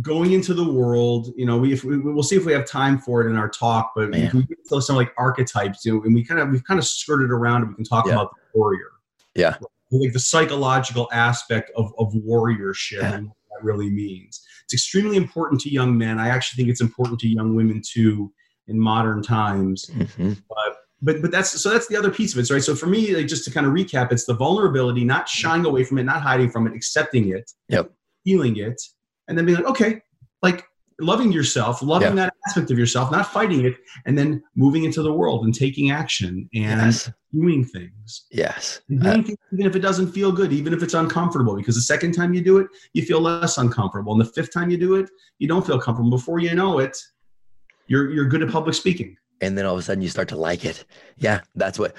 [0.00, 1.32] going into the world.
[1.36, 3.48] You know, we if we, we'll see if we have time for it in our
[3.48, 4.30] talk, but Man.
[4.34, 6.86] we get to some like archetypes, you know, and we kind of we've kind of
[6.86, 8.12] skirted around, and we can talk Yeah.
[8.14, 8.90] about the warrior.
[9.34, 9.56] Yeah.
[9.90, 13.14] like the psychological aspect of of warriorship Yeah.
[13.14, 14.42] and what that really means.
[14.64, 16.18] It's extremely important to young men.
[16.18, 18.32] I actually think it's important to young women too
[18.66, 20.42] in modern times Mhm.
[21.02, 23.26] but but that's so that's the other piece of it right so for me like
[23.26, 26.48] just to kind of recap it's the vulnerability not shying away from it not hiding
[26.48, 27.92] from it accepting it Yep.
[28.24, 28.80] feeling it
[29.28, 30.00] and then being like okay
[30.42, 30.64] like
[31.00, 33.74] loving yourself loving that aspect of yourself not fighting it
[34.06, 37.10] and then moving into the world and taking action and Yes.
[37.32, 38.80] doing things Yes.
[38.88, 41.80] and Uh, things even if it doesn't feel good even if it's uncomfortable because the
[41.82, 44.94] second time you do it you feel less uncomfortable and the fifth time you do
[44.94, 46.96] it you don't feel comfortable before you know it
[47.88, 50.36] you're you're good at public speaking and then all of a sudden you start to
[50.36, 50.84] like it.
[51.18, 51.94] Yeah, that's what.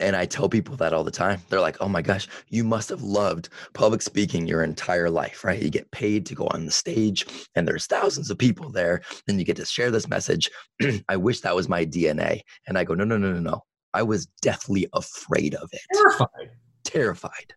[0.00, 1.40] And I tell people that all the time.
[1.50, 5.60] They're like, "Oh my gosh, you must have loved public speaking your entire life, right?
[5.62, 9.38] You get paid to go on the stage, and there's thousands of people there, and
[9.38, 10.50] you get to share this message.
[11.08, 13.62] I wish that was my DNA." And I go, "No, no, no, no, no.
[13.92, 16.50] I was deathly afraid of it, terrified
[16.84, 17.54] terrified,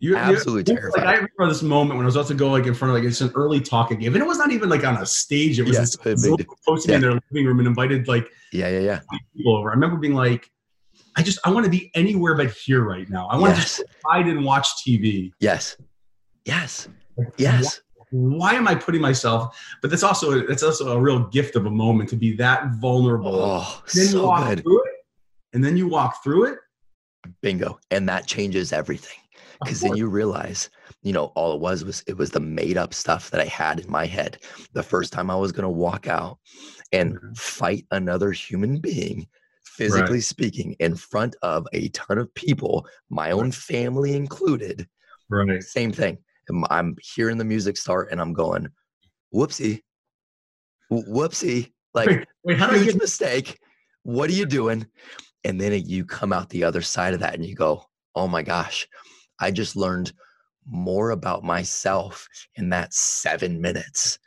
[0.00, 1.00] You're, Absolutely you- terrified.
[1.04, 2.96] Like, I remember this moment when I was about to go like in front of
[2.98, 5.06] like it's an early talk I gave, and it was not even like on a
[5.06, 5.58] stage.
[5.58, 8.06] It was Yeah, this, it this made- little posting in their living room and invited
[8.08, 9.00] like yeah, yeah, yeah,
[9.36, 9.70] people over.
[9.70, 10.50] I remember being like,
[11.18, 13.26] I just I want to be anywhere but here right now.
[13.26, 15.32] I want to yes, just hide and watch TV.
[15.40, 15.76] yes,
[16.44, 16.88] yes,
[17.36, 19.58] yes, Why am I putting myself?
[19.82, 23.32] But that's also that's also a real gift of a moment to be that vulnerable.
[23.34, 24.92] oh, then you so walk good, through it,
[25.54, 26.58] and then you walk through it.
[27.42, 29.18] bingo, and that changes everything."
[29.64, 30.70] because then you realize
[31.02, 33.80] you know all it was was it was the made up stuff that i had
[33.80, 34.38] in my head
[34.72, 36.38] the first time i was going to walk out
[36.92, 37.36] and Mhm.
[37.36, 39.26] fight another human being
[39.78, 44.86] physically speaking in front of a ton of people my own family included
[45.30, 45.62] right.
[45.62, 46.18] same thing
[46.70, 48.68] I'm- hearing the music start and i'm going
[49.34, 49.82] whoopsie
[50.90, 53.02] whoopsie like Wait, wait, how do I huge get?
[53.02, 53.58] mistake.
[54.02, 54.86] What are you doing?
[55.44, 58.42] And then you come out the other side of that and you go, oh my
[58.42, 58.86] gosh,
[59.40, 60.12] I just learned
[60.66, 64.18] more about myself in that seven minutes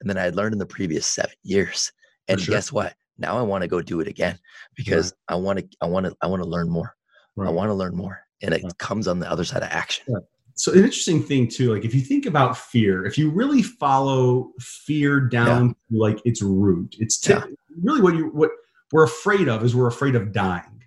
[0.00, 1.92] than I had learned in the previous seven years.
[2.28, 2.54] And sure.
[2.54, 2.94] guess what?
[3.18, 4.38] Now I want to go do it again
[4.74, 6.94] because I want to, I want to, I want to learn more.
[7.38, 8.20] I want to learn more.
[8.42, 8.78] And it Right.
[8.78, 10.04] comes on the other side of action.
[10.08, 10.18] Yeah.
[10.54, 14.52] So an interesting thing too, like if you think about fear, if you really follow
[14.60, 17.44] fear down to like its root, it's Yeah.
[17.82, 18.50] really what you what
[18.92, 20.82] we're afraid of is we're afraid of dying.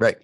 [0.00, 0.18] Right.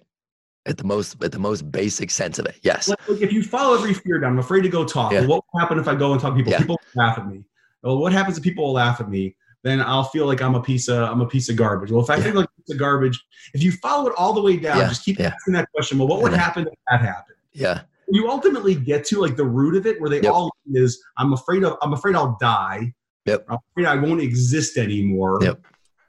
[0.67, 2.59] At the most, at the most basic sense of it.
[2.61, 2.87] Yes.
[2.89, 5.11] Like, like, if you follow every fear down, I'm afraid to go talk.
[5.13, 5.21] Yeah.
[5.21, 6.51] Well, what will happen if I go and talk to people?
[6.51, 6.59] Yeah.
[6.59, 7.43] People laugh at me.
[7.81, 9.35] Well, what happens if people will laugh at me?
[9.63, 11.91] Then I'll feel like I'm a piece of I'm a piece of garbage.
[11.91, 12.23] Well, if I Yeah.
[12.23, 14.89] feel like a piece of garbage, if you follow it all the way down, Yeah,
[14.89, 15.27] just keep yeah.
[15.35, 15.97] asking that question.
[15.99, 17.37] Well, what would happen if that happened?
[17.53, 17.81] Yeah.
[18.13, 20.33] you ultimately get to like the root of it where they Yep.
[20.33, 22.93] all is i'm afraid of i'm afraid i'll die
[23.25, 23.45] Yep.
[23.49, 25.61] i'm afraid i won't exist anymore Yep.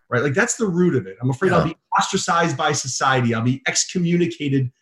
[0.08, 1.68] right like that's the root of it i'm afraid i'll uh-huh.
[1.68, 4.72] be ostracized by society i'll be excommunicated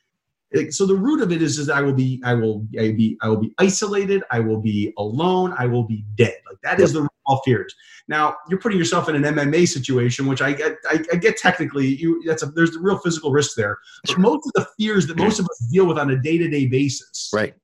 [0.70, 3.28] so the root of it is, is i will be i will I be i
[3.28, 4.22] will be isolated.
[4.30, 5.54] I will be alone.
[5.56, 6.34] I will be dead.
[6.48, 7.72] Like that is the root of all fears.
[8.08, 11.86] Now you're putting yourself in an mma situation which i get i, I get technically
[11.86, 13.78] you that's a there's a real physical risk there.
[14.06, 17.30] But most of the fears that most of us deal with on a day-to-day basis
[17.32, 17.54] Right.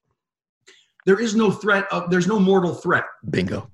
[1.07, 3.05] there is no threat of there's no mortal threat.
[3.31, 3.69] Bingo.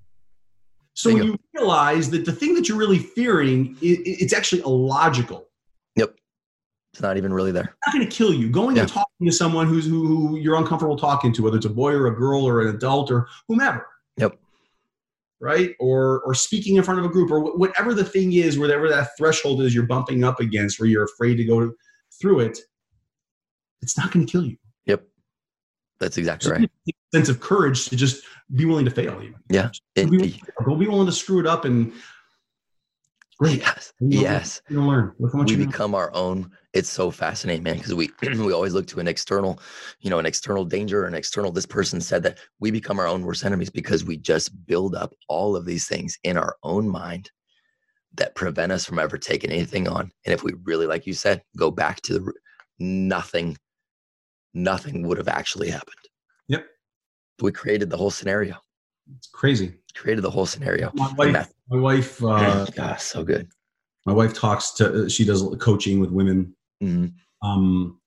[0.94, 4.62] so when you realize that the thing that you're really fearing i i- it's actually
[4.62, 5.48] illogical.
[5.96, 6.14] Yep.
[6.92, 7.62] It's not even really there.
[7.64, 10.56] it's not going to kill you going and talking to someone who's who, who you're
[10.56, 13.86] uncomfortable talking to whether it's a boy or a girl or an adult or whomever
[14.18, 14.38] Yep.
[15.40, 18.58] right or or speaking in front of a group or wh- whatever the thing is
[18.58, 21.72] whatever that threshold is you're bumping up against where you're afraid to go
[22.20, 22.58] through it
[23.80, 25.02] it's not going to kill you Yep.
[25.98, 26.70] That's exactly right.
[27.14, 28.24] sense of courage to just
[28.54, 29.70] be willing to fail even Yeah.
[29.94, 31.90] Be, go be willing to screw it up and
[33.50, 33.92] yes.
[34.00, 34.62] You know, Yes.
[34.68, 35.66] you're learn look how much we you know.
[35.66, 39.60] become our own it's so fascinating man because we we always look to an external
[40.00, 43.22] you know an external danger an external this person said that we become our own
[43.24, 47.30] worst enemies because we just build up all of these things in our own mind
[48.14, 51.42] that prevent us from ever taking anything on and if we really like you said
[51.56, 52.32] go back to the
[52.78, 53.56] nothing
[54.54, 55.96] nothing would have actually happened
[56.48, 56.66] Yep.
[57.40, 58.56] we created the whole scenario
[59.16, 63.48] it's crazy created the whole scenario my wife my wife uh, gosh so good
[64.06, 67.12] my wife talks to she does coaching with women Mhm.
[67.42, 68.00] um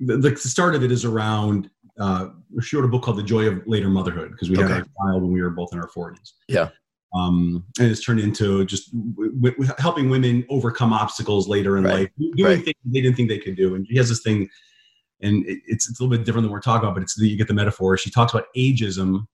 [0.00, 2.28] the, the start of it is around uh
[2.60, 4.74] she wrote a book called the joy of later motherhood because we had Okay.
[4.74, 6.68] our child when we were both in our 40s Yeah.
[7.14, 11.94] Um, and it's turned into just w- w- helping women overcome obstacles later in Right.
[11.94, 12.62] life, doing Right.
[12.66, 13.76] things they didn't think they could do.
[13.76, 14.46] And she has this thing,
[15.22, 17.26] and it- it's, it's a little bit different than we're talking about, but it's the,
[17.26, 17.96] you get the metaphor.
[17.96, 19.26] She talks about ageism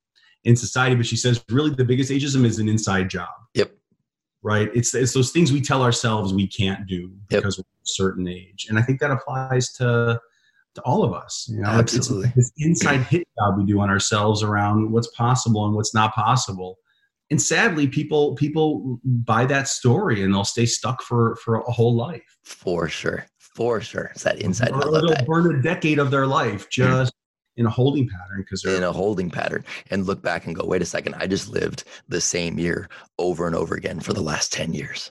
[0.44, 3.72] in society, but she says really the biggest ageism is an inside job Yep.
[4.42, 4.70] right?
[4.74, 7.42] It's it's those things we tell ourselves we can't do Yep.
[7.42, 10.20] because we're a certain age, and I think that applies to
[10.74, 11.48] to all of us.
[11.48, 12.32] You know, It's- it's Absolutely.
[12.34, 16.78] this inside hit job we do on ourselves around what's possible and what's not possible.
[17.30, 21.94] And sadly, people people buy that story and they'll stay stuck for for a whole
[21.94, 22.22] life.
[22.42, 23.24] For sure.
[23.38, 24.10] For sure.
[24.14, 24.72] It's that inside.
[24.72, 27.14] Or they'll burn a decade of their life just
[27.56, 30.66] in a holding pattern because they're in a holding pattern and look back and go,
[30.66, 32.88] wait a second, I just lived the same year
[33.18, 35.10] over and over again for the last 10 years.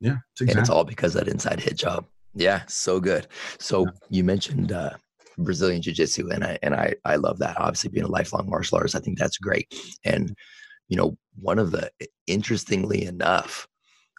[0.00, 2.06] yeah, it's And it's all because of that inside hit job.
[2.34, 3.26] Yeah, so good.
[3.58, 3.90] So Yeah.
[4.10, 4.96] you mentioned uh,
[5.38, 7.58] Brazilian Jiu Jitsu, and I and I I love that.
[7.58, 9.72] Obviously, being a lifelong martial artist, I think that's great.
[10.04, 10.34] And
[10.88, 11.90] you know, one of the
[12.26, 13.66] interestingly enough,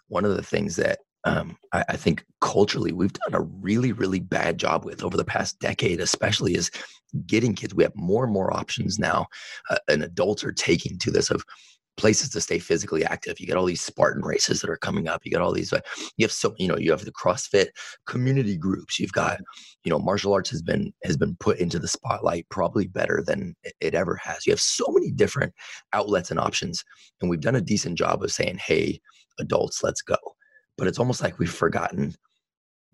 [0.08, 4.20] one of the things that um, I, I think culturally we've done a really really
[4.20, 6.70] bad job with over the past decade, especially is
[7.26, 7.74] getting kids.
[7.74, 9.26] We have more and more options now,
[9.70, 11.44] uh, and adults are taking to this of
[11.96, 13.38] places to stay physically active.
[13.38, 15.20] You got all these Spartan races that are coming up.
[15.24, 15.72] You got all these.
[15.72, 15.80] Uh,
[16.16, 17.68] you have so you know you have the CrossFit
[18.06, 18.98] community groups.
[18.98, 19.40] You've got
[19.84, 23.54] you know martial arts has been has been put into the spotlight probably better than
[23.64, 24.46] it- it ever has.
[24.46, 25.52] You have so many different
[25.92, 26.84] outlets and options,
[27.20, 29.00] and we've done a decent job of saying, "Hey,
[29.38, 30.16] adults, let's go."
[30.76, 32.14] But it's almost like we've forgotten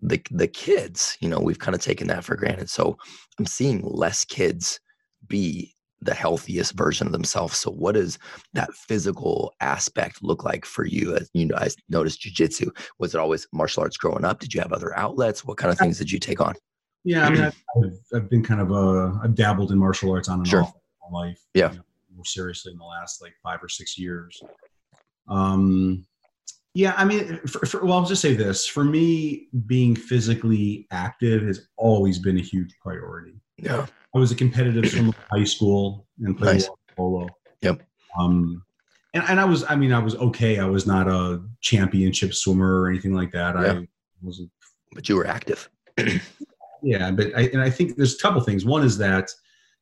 [0.01, 1.17] the the kids.
[1.19, 2.69] You know, we've kind of taken that for granted.
[2.69, 2.97] So
[3.39, 4.79] I'm seeing less kids
[5.27, 7.57] be the healthiest version of themselves.
[7.59, 8.17] So what does
[8.53, 11.15] that physical aspect look like for you?
[11.15, 12.75] As you know, I noticed jujitsu.
[12.97, 14.39] Was it always martial arts growing up?
[14.39, 15.45] Did you have other outlets?
[15.45, 16.55] What kind of things did you take on?
[17.03, 20.27] Yeah, I mean, I've, I've, I've been kind of a, I've dabbled in martial arts
[20.29, 20.63] on and Sure.
[20.63, 20.73] off
[21.11, 21.39] my life.
[21.53, 21.71] Yeah.
[21.71, 21.83] you know,
[22.15, 24.41] more seriously in the last like five or six years.
[25.27, 26.05] Um,
[26.73, 31.43] yeah, I mean, for, for, well, I'll just say this: for me, being physically active
[31.43, 33.41] has always been a huge priority.
[33.57, 33.85] Yeah.
[34.15, 36.69] I was a competitive swimmer in high school and played Nice.
[36.97, 37.27] polo.
[37.61, 37.81] Yep.
[38.19, 38.63] Um,
[39.13, 40.59] and, and I was, I mean, I was okay.
[40.59, 43.55] I was not a championship swimmer or anything like that.
[43.55, 43.73] Yeah.
[43.73, 43.87] I
[44.21, 44.49] wasn't
[44.93, 45.69] But you were active.
[46.81, 48.65] yeah, but I, and I think there's a couple things.
[48.65, 49.29] One is that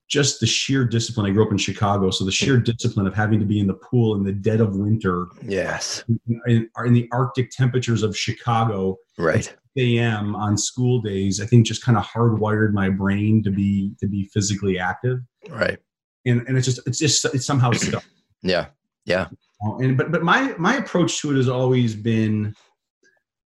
[0.10, 1.26] just the sheer discipline.
[1.28, 3.76] I grew up in Chicago, so the sheer discipline of having to be in the
[3.76, 6.04] pool in the dead of winter Yes.
[6.48, 9.56] in, in the Arctic temperatures of Chicago, Right.
[9.78, 10.36] a.m.
[10.36, 14.26] on school days, I think just kind of hardwired my brain to be to be
[14.34, 15.20] physically active,
[15.50, 15.78] Right.
[16.26, 18.04] and and it's just it's just it's somehow stuck.
[18.42, 18.68] Yeah.
[19.06, 19.28] Yeah.
[19.66, 22.54] Uh, And but but my my approach to it has always been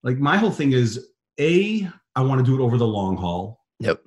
[0.03, 1.07] like my whole thing is
[1.39, 3.59] a I want to do it over the long haul.
[3.79, 4.01] Yep.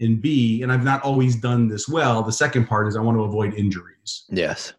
[0.00, 2.22] And B, and I've not always done this well.
[2.22, 4.24] The second part is I want to avoid injuries.
[4.30, 4.72] Yes.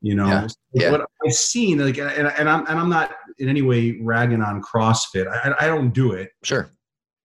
[0.00, 0.90] You know, Yeah, yeah.
[0.92, 4.62] what I've seen, like, and, and I'm and I'm not in any way ragging on
[4.62, 5.26] CrossFit.
[5.26, 6.30] I, I don't do it.
[6.44, 6.70] Sure.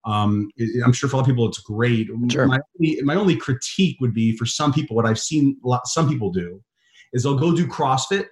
[0.06, 0.50] Um,
[0.84, 2.08] I'm sure for a lot of people it's great.
[2.30, 2.46] Sure.
[2.46, 5.88] My only, my only critique would be for some people what I've seen a lot,
[5.88, 6.62] some people do
[7.14, 8.26] is they'll go do CrossFit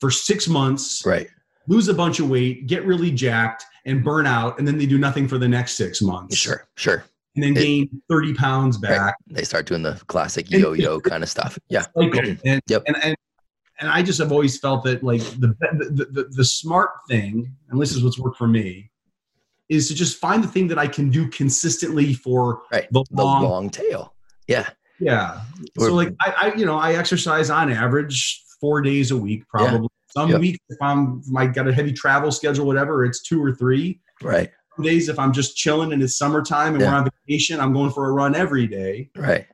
[0.00, 1.28] for six months, Right.
[1.68, 4.98] lose a bunch of weight, get really jacked, and burn out, and then they do
[4.98, 6.36] nothing for the next six months.
[6.36, 6.66] Sure.
[6.76, 7.04] Sure.
[7.36, 8.88] And then It- gain 30 pounds Right.
[8.90, 9.14] back.
[9.28, 11.58] They start doing the classic yo-yo kind of stuff.
[11.68, 11.84] Yeah.
[11.96, 12.82] And, Yep.
[12.86, 13.16] and, and,
[13.80, 17.80] and I just have always felt that like the, the, the, the smart thing, and
[17.80, 18.90] this is what's worked for me,
[19.68, 22.88] is to just find the thing that I can do consistently for Right.
[22.90, 24.14] the The long, long tail.
[24.48, 24.68] Yeah.
[24.98, 25.42] yeah.
[25.78, 29.46] Or- So like I, I, you know, I exercise on average four days a week,
[29.48, 29.88] probably.
[30.10, 30.40] Some Yep.
[30.40, 34.00] weeks if I'm if I got a heavy travel schedule, whatever, it's two or three.
[34.22, 34.50] Right.
[34.82, 36.90] Days if I'm just chilling and it's summertime and Yeah.
[36.90, 39.10] we're on vacation, I'm going for a run every day.
[39.16, 39.46] Right.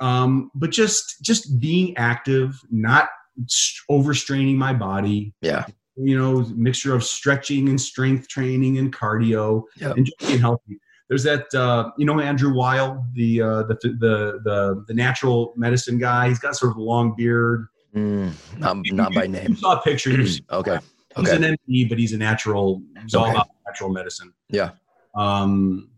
[0.00, 3.08] um, but just just being active, not
[3.46, 5.34] st- overstraining my body.
[5.42, 5.66] Yeah.
[5.96, 9.96] You know, mixture of stretching and strength training and cardio, Yep.
[9.96, 10.78] and just being healthy.
[11.08, 15.98] There's that uh, you know Andrew Weil, the, uh, the the the the natural medicine
[15.98, 16.28] guy.
[16.28, 17.66] He's got sort of a long beard.
[17.94, 19.56] Mm, not, not by You name.
[19.56, 20.12] saw a picture.
[20.50, 20.78] Okay.
[21.16, 21.48] He's Okay.
[21.48, 22.82] an MD, but he's a natural.
[23.02, 24.32] He's all about natural medicine.
[24.48, 24.70] Yeah.
[25.14, 25.90] Um,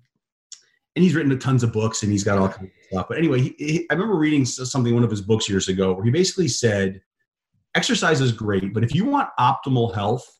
[0.96, 3.06] and he's written tons of books and he's got all kinds of stuff.
[3.08, 6.04] But anyway, he, he, I remember reading something one of his books years ago where
[6.04, 7.00] he basically said,
[7.74, 10.38] exercise is great, but if you want optimal health,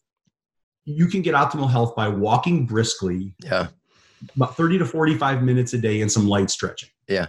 [0.84, 3.68] you can get optimal health by walking briskly Yeah.
[4.36, 6.90] about 30 to 45 minutes a day and some light stretching.
[7.08, 7.26] Yeah.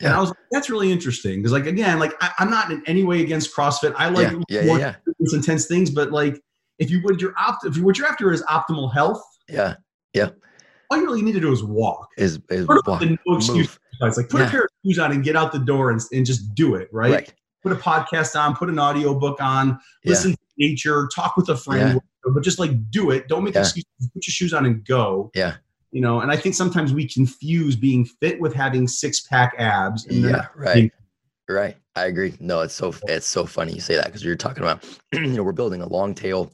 [0.00, 1.38] And I was like, that's really interesting.
[1.40, 3.94] Because like again, like I, I'm not in any way against CrossFit.
[3.96, 4.60] I like Yeah.
[4.60, 4.66] Yeah.
[4.66, 4.94] more Yeah.
[5.18, 6.38] these intense things, but like
[6.78, 9.76] if you would your opt if you what you're after is optimal health, Yeah.
[10.12, 10.30] Yeah.
[10.90, 12.08] all you really need to do is walk.
[12.16, 14.16] Is is walk, the no excuse exercise.
[14.16, 14.46] Like put Yeah.
[14.46, 16.88] a pair of shoes on and get out the door and, and just do it,
[16.92, 17.12] right?
[17.12, 17.34] Right.
[17.62, 20.36] put a podcast on, put an audio book on, listen yeah.
[20.36, 22.32] to nature, talk with a friend, yeah.
[22.32, 23.26] but just like do it.
[23.28, 23.86] Don't make excuses.
[24.14, 25.30] Put your shoes on and go.
[25.34, 25.56] Yeah.
[25.92, 30.06] You know, and I think sometimes we confuse being fit with having six pack abs.
[30.10, 30.92] yeah, right.
[31.48, 31.76] Right.
[31.94, 32.34] I agree.
[32.40, 35.42] No, it's so it's so funny you say that because you're talking about you know
[35.42, 36.52] we're building a long tail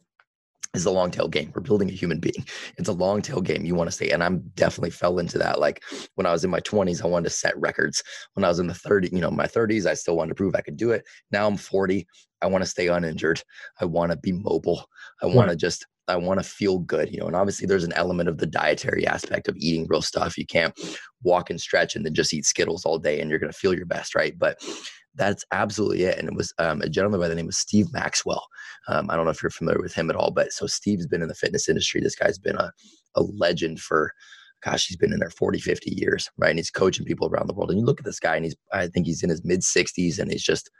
[0.74, 1.52] is a long tail game.
[1.54, 2.46] We're building a human being.
[2.78, 3.64] It's a long tail game.
[3.64, 4.10] You want to stay.
[4.10, 5.60] And I'm definitely fell into that.
[5.60, 5.82] Like
[6.14, 8.02] when I was in my 20s, I wanted to set records.
[8.34, 10.54] When I was in the 30, you know, my 30s, I still wanted to prove
[10.54, 11.04] I could do it.
[11.30, 12.06] Now I'm 40.
[12.40, 13.42] I want to stay uninjured.
[13.80, 14.84] I want to be mobile.
[15.22, 17.26] I want to just I want to feel good, you know.
[17.26, 20.36] And obviously, there's an element of the dietary aspect of eating real stuff.
[20.36, 20.76] You can't
[21.22, 23.74] walk and stretch and then just eat Skittles all day, and you're going to feel
[23.74, 24.36] your best, right?
[24.36, 24.60] But
[25.14, 26.18] that's absolutely it.
[26.18, 28.46] And it was um, a gentleman by the name of Steve Maxwell.
[28.88, 31.22] Um, I don't know if you're familiar with him at all, but so Steve's been
[31.22, 32.00] in the fitness industry.
[32.00, 32.72] This guy's been a,
[33.14, 34.12] a legend for,
[34.64, 36.50] gosh, he's been in there 40, 50 years, right?
[36.50, 37.70] And he's coaching people around the world.
[37.70, 40.18] And you look at this guy, and he's, I think he's in his mid 60s,
[40.18, 40.70] and he's just,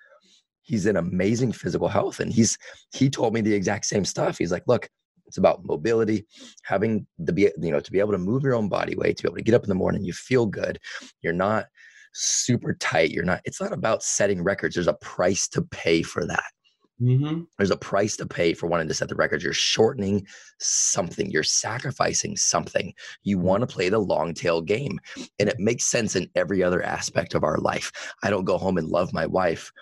[0.62, 2.21] he's in amazing physical health.
[2.21, 2.57] And he's,
[2.95, 4.38] he told me the exact same stuff.
[4.38, 4.88] He's like, look,
[5.27, 6.27] it's about mobility,
[6.64, 9.23] having the be, you know, to be able to move your own body weight, to
[9.23, 10.79] be able to get up in the morning, you feel good.
[11.23, 11.66] You're not
[12.12, 13.11] super tight.
[13.11, 14.75] You're not, it's not about setting records.
[14.75, 16.44] There's a price to pay for that.
[17.01, 17.42] Mm-hmm.
[17.59, 19.42] There's a price to pay for wanting to set the records.
[19.42, 20.25] You're shortening
[20.61, 21.31] something.
[21.31, 22.92] You're sacrificing something.
[23.25, 23.46] You mm-hmm.
[23.46, 25.01] want to play the long tail game.
[25.40, 27.90] And it makes sense in every other aspect of our life.
[28.22, 29.72] I don't go home and love my wife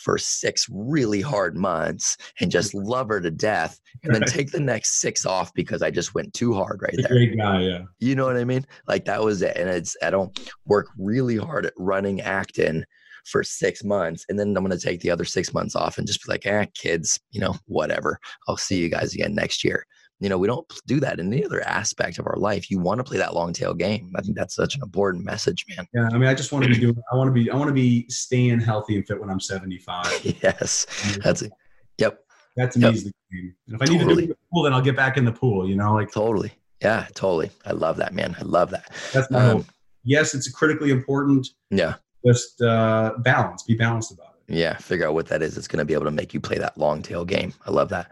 [0.00, 4.60] for six really hard months and just love her to death and then take the
[4.60, 7.08] next six off because I just went too hard right there.
[7.08, 7.82] Great guy, yeah.
[7.98, 8.66] You know what I mean?
[8.88, 9.56] Like that was it.
[9.56, 12.84] And it's I don't work really hard at running Acton
[13.26, 16.24] for six months and then I'm gonna take the other six months off and just
[16.24, 18.18] be like, ah, kids, you know, whatever.
[18.48, 19.84] I'll see you guys again next year.
[20.20, 22.70] You know, we don't do that in any other aspect of our life.
[22.70, 24.12] You want to play that long tail game.
[24.14, 25.86] I think that's such an important message, man.
[25.94, 26.96] Yeah, I mean, I just want to be doing.
[27.10, 27.50] I want to be.
[27.50, 30.24] I want to be staying healthy and fit when I'm 75.
[30.42, 30.86] yes,
[31.24, 31.52] that's it.
[31.98, 32.20] Yep.
[32.56, 32.82] That's me.
[32.82, 32.94] Yep.
[32.94, 33.54] The game.
[33.66, 34.22] And if I need totally.
[34.22, 35.68] to do the pool, then I'll get back in the pool.
[35.68, 36.52] You know, like totally.
[36.82, 37.50] Yeah, totally.
[37.64, 38.36] I love that, man.
[38.38, 38.90] I love that.
[39.12, 39.66] That's my um, hope.
[40.04, 41.48] Yes, it's critically important.
[41.70, 41.94] Yeah.
[42.26, 43.62] Just uh, balance.
[43.62, 44.29] Be balanced about it.
[44.50, 45.56] Yeah, figure out what that is.
[45.56, 47.54] It's going to be able to make you play that long tail game.
[47.66, 48.10] I love that.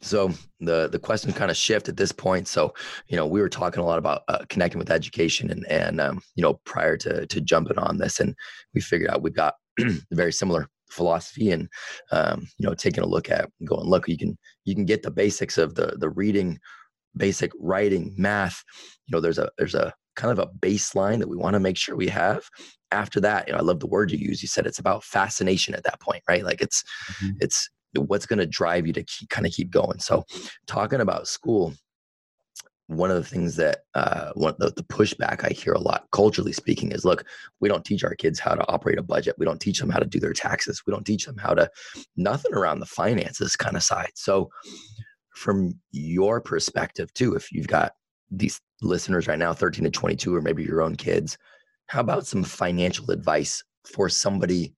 [0.00, 2.48] So the the question kind of shift at this point.
[2.48, 2.74] So
[3.06, 6.20] you know we were talking a lot about uh, connecting with education and and um,
[6.34, 8.34] you know prior to to jumping on this, and
[8.74, 9.54] we figured out we've got
[10.10, 11.68] very similar philosophy and
[12.10, 15.10] um, you know taking a look at going look you can you can get the
[15.10, 16.58] basics of the the reading
[17.16, 18.64] basic writing math
[19.06, 21.76] you know there's a there's a kind of a baseline that we want to make
[21.76, 22.42] sure we have
[22.92, 25.74] after that you know i love the word you use you said it's about fascination
[25.74, 27.36] at that point right like it's mm-hmm.
[27.40, 30.24] it's what's going to drive you to keep, kind of keep going so
[30.66, 31.74] talking about school
[32.88, 36.52] one of the things that uh, one the, the pushback I hear a lot, culturally
[36.54, 37.24] speaking, is look,
[37.60, 39.36] we don't teach our kids how to operate a budget.
[39.38, 40.82] We don't teach them how to do their taxes.
[40.86, 41.70] We don't teach them how to
[42.16, 44.12] nothing around the finances kind of side.
[44.14, 44.50] So,
[45.34, 47.92] from your perspective too, if you've got
[48.30, 51.36] these listeners right now, 13 to 22, or maybe your own kids,
[51.88, 54.74] how about some financial advice for somebody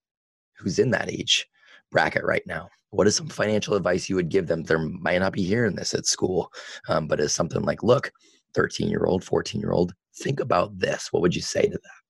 [0.56, 1.46] who's in that age
[1.90, 2.68] bracket right now?
[2.90, 4.62] What is some financial advice you would give them?
[4.62, 6.50] They might not be hearing this at school,
[6.88, 8.10] um, but it's something like, look,
[8.54, 11.12] 13 year old, 14 year old, think about this.
[11.12, 12.00] What would you say to that?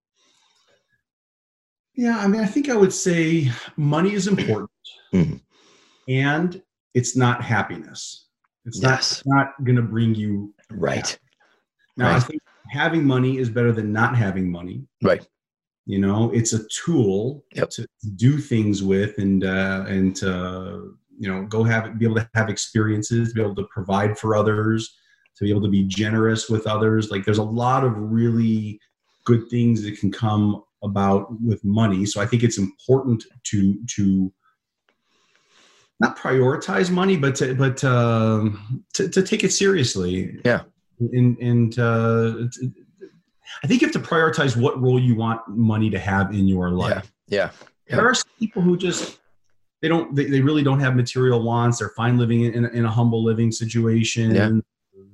[1.94, 4.70] Yeah, I mean, I think I would say money is important
[5.12, 5.36] mm-hmm.
[6.08, 6.62] and
[6.94, 8.26] it's not happiness.
[8.64, 9.22] It's yes.
[9.26, 11.18] not, not going to bring you right.
[11.96, 12.16] Now, right.
[12.16, 14.82] I think having money is better than not having money.
[15.02, 15.26] Right.
[15.86, 17.70] You know, it's a tool yep.
[17.70, 22.30] to do things with and uh, and to you know go have be able to
[22.34, 24.96] have experiences, to be able to provide for others,
[25.36, 27.10] to be able to be generous with others.
[27.10, 28.78] Like there's a lot of really
[29.24, 32.06] good things that can come about with money.
[32.06, 34.32] So I think it's important to to
[35.98, 40.38] not prioritize money, but to, but um, to, to take it seriously.
[40.44, 40.62] Yeah
[41.00, 42.34] and and uh,
[43.62, 46.70] I think you have to prioritize what role you want money to have in your
[46.70, 47.12] life.
[47.26, 47.50] Yeah.
[47.88, 47.96] yeah.
[47.96, 49.18] There are people who just
[49.82, 51.78] they don't they, they really don't have material wants.
[51.78, 54.34] They're fine living in, in a humble living situation.
[54.34, 54.50] Yeah.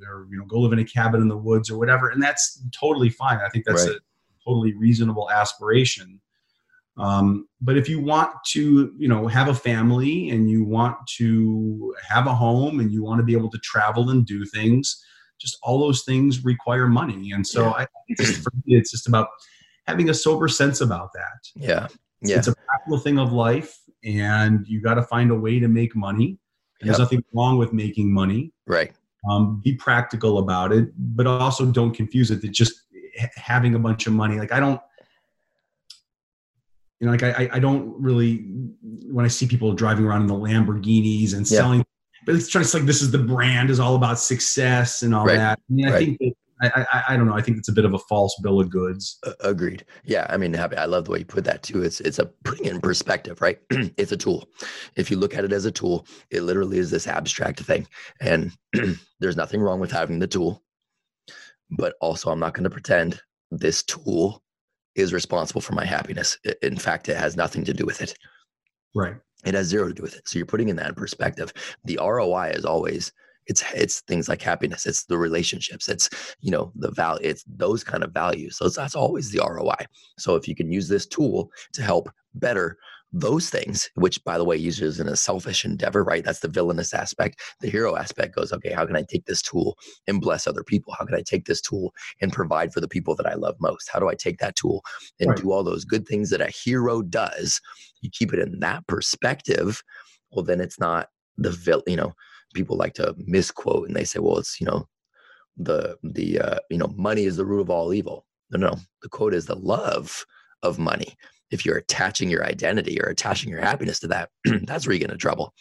[0.09, 2.63] Or you know, go live in a cabin in the woods or whatever, and that's
[2.79, 3.39] totally fine.
[3.45, 3.97] I think that's right.
[3.97, 4.01] a
[4.45, 6.21] totally reasonable aspiration.
[6.99, 11.95] Um, but if you want to, you know, have a family and you want to
[12.09, 15.05] have a home and you want to be able to travel and do things,
[15.39, 17.33] just all those things require money.
[17.33, 17.71] And so yeah.
[17.73, 19.29] I think just for me, it's just about
[19.87, 21.39] having a sober sense about that.
[21.55, 21.89] Yeah.
[22.23, 22.39] Yeah.
[22.39, 25.95] It's a practical thing of life and you got to find a way to make
[25.95, 26.39] money.
[26.81, 28.53] There's nothing wrong with making money.
[28.67, 28.93] Right.
[29.31, 32.83] Um, be practical about it, but also don't confuse it to just
[33.35, 34.39] having a bunch of money.
[34.39, 34.81] Like I don't,
[37.01, 38.45] you know, like I, I don't really
[39.11, 41.59] when I see people driving around in the Lamborghinis and Yeah.
[41.59, 41.85] selling,
[42.27, 45.25] but it's trying to like this is the brand is all about success and all
[45.25, 45.37] Right.
[45.37, 45.59] that.
[45.59, 45.99] I mean, I Right.
[45.99, 47.35] think that I, I I don't know.
[47.35, 49.19] I think it's a bit of a false bill of goods.
[49.25, 49.85] A- Agreed.
[50.05, 50.77] Yeah, I mean, happy.
[50.77, 51.83] I love the way you put that too.
[51.83, 53.59] It's it's a putting it in perspective, right?
[53.71, 54.49] it's a tool.
[54.97, 57.87] If you look at it as a tool, it literally is this abstract thing,
[58.21, 58.53] and
[59.21, 60.63] there's nothing wrong with having the tool.
[61.71, 63.21] But also, I'm not going to pretend
[63.51, 64.43] this tool
[64.95, 66.39] is responsible for my happiness.
[66.63, 68.15] In fact, it has nothing to do with it.
[68.95, 69.17] Right.
[69.47, 70.29] It has zero to do with it.
[70.29, 71.53] So you're putting in that in perspective.
[71.85, 73.13] The ROI is always
[73.47, 74.87] it's it's things like happiness.
[74.87, 75.89] It's the relationships.
[75.89, 77.21] It's you know the value.
[77.23, 78.57] It's those kind of values.
[78.59, 79.87] So that's always the ROI.
[80.19, 82.77] So if you can use this tool to help better
[83.13, 86.25] those things, which by the way uses in a selfish endeavor, right?
[86.25, 87.41] That's the villainous aspect.
[87.61, 90.95] The hero aspect goes, okay, how can I take this tool and bless other people?
[90.99, 93.89] How can I take this tool and provide for the people that I love most?
[93.93, 94.85] How do I take that tool
[95.21, 95.37] and Right.
[95.37, 97.61] do all those good things that a hero does?
[98.03, 99.83] You keep it in that perspective,
[100.33, 101.83] well, then it's not the vil.
[101.87, 102.15] You know,
[102.55, 104.87] people like to misquote and they say, well, it's you know,
[105.57, 108.27] the the uh, you know, money is the root of all evil.
[108.51, 110.27] No, no, the quote is the love
[110.63, 111.15] of money.
[111.51, 114.31] If you're attaching your identity or attaching your happiness to that,
[114.65, 115.55] that's where you get into trouble.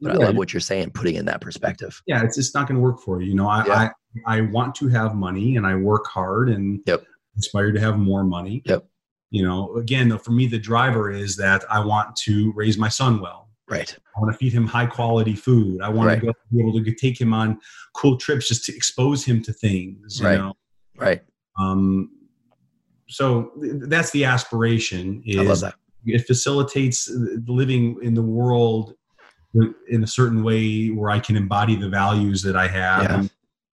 [0.00, 2.00] But I love what you're saying, putting in that perspective.
[2.06, 3.28] yeah, it's it's not going to work for you.
[3.28, 3.74] You know, I, Yeah.
[3.74, 3.90] I
[4.38, 7.04] I want to have money and I work hard and Yep.
[7.38, 8.60] aspire to have more money.
[8.66, 8.86] Yep.
[9.30, 12.88] You know, again, though, for me, the driver is that I want to raise my
[12.88, 13.48] son well.
[13.68, 13.96] Right.
[14.16, 15.80] I want to feed him high quality food.
[15.80, 16.20] I want Right.
[16.20, 17.60] to go, be able to take him on
[17.94, 20.18] cool trips just to expose him to things.
[20.18, 20.38] You Right.
[20.38, 20.54] know,
[20.96, 21.22] Right.
[21.58, 22.10] um,
[23.10, 23.50] so
[23.88, 25.22] that's the aspiration.
[25.26, 25.74] Is I love that.
[26.06, 28.94] it facilitates uh, living in the world
[29.88, 33.18] in a certain way where I can embody the values that I have Yeah.
[33.20, 33.30] and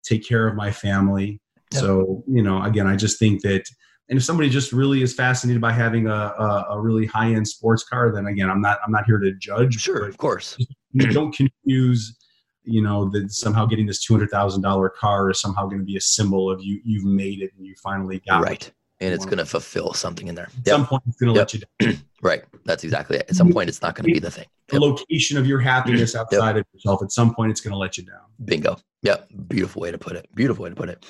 [0.04, 1.40] take care of my family.
[1.72, 1.80] Yeah.
[1.80, 3.64] So, you know, again, I just think that,
[4.10, 7.48] and if somebody just really is fascinated by having a, a, a really high end
[7.48, 9.76] sports car, then again, I'm not, I'm not here to judge.
[9.80, 10.58] Sure, of course.
[10.98, 12.18] don't confuse,
[12.64, 16.52] you know, that somehow getting this $200,000 car is somehow going to be a symbol
[16.52, 18.74] of you, you've made it and you finally got it.
[19.02, 20.46] And it's going to fulfill something in there.
[20.46, 20.76] At Yep.
[20.76, 21.48] some point, it's going to Yep.
[21.48, 22.04] let you down.
[22.24, 22.44] Right.
[22.66, 23.26] That's exactly it.
[23.30, 24.46] At some point, it's not going to be the thing.
[24.68, 27.02] the location of your happiness outside of yourself.
[27.02, 28.20] At some point, it's going to let you down.
[28.46, 28.78] Bingo.
[29.02, 29.28] Yep.
[29.48, 30.28] Beautiful way to put it.
[30.36, 31.04] Beautiful way to put it.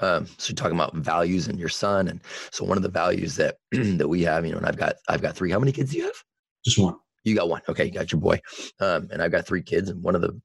[0.00, 2.20] Um, so you're talking about values and your son, and
[2.50, 5.22] so one of the values that that we have, you know, and I've got I've
[5.22, 5.52] got three.
[5.52, 6.20] How many kids do you have?
[6.64, 6.96] Just one.
[7.22, 7.62] You got one.
[7.68, 8.40] Okay, you got your boy.
[8.80, 10.36] Um, and I've got three kids, and one of the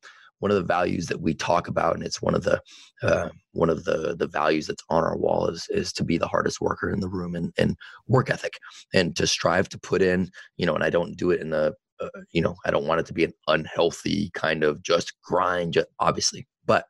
[0.41, 2.61] one of the values that we talk about, and it's one of the
[3.01, 6.27] uh, one of the the values that's on our wall is is to be the
[6.27, 7.75] hardest worker in the room and and
[8.07, 8.53] work ethic,
[8.93, 11.73] and to strive to put in, you know, and I don't do it in a
[12.01, 15.73] uh, you know, I don't want it to be an unhealthy kind of just grind,
[15.73, 16.85] just obviously, but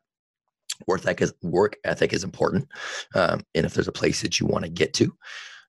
[0.86, 2.66] work ethic is work ethic is important.
[3.14, 5.14] Um, and if there's a place that you want to get to,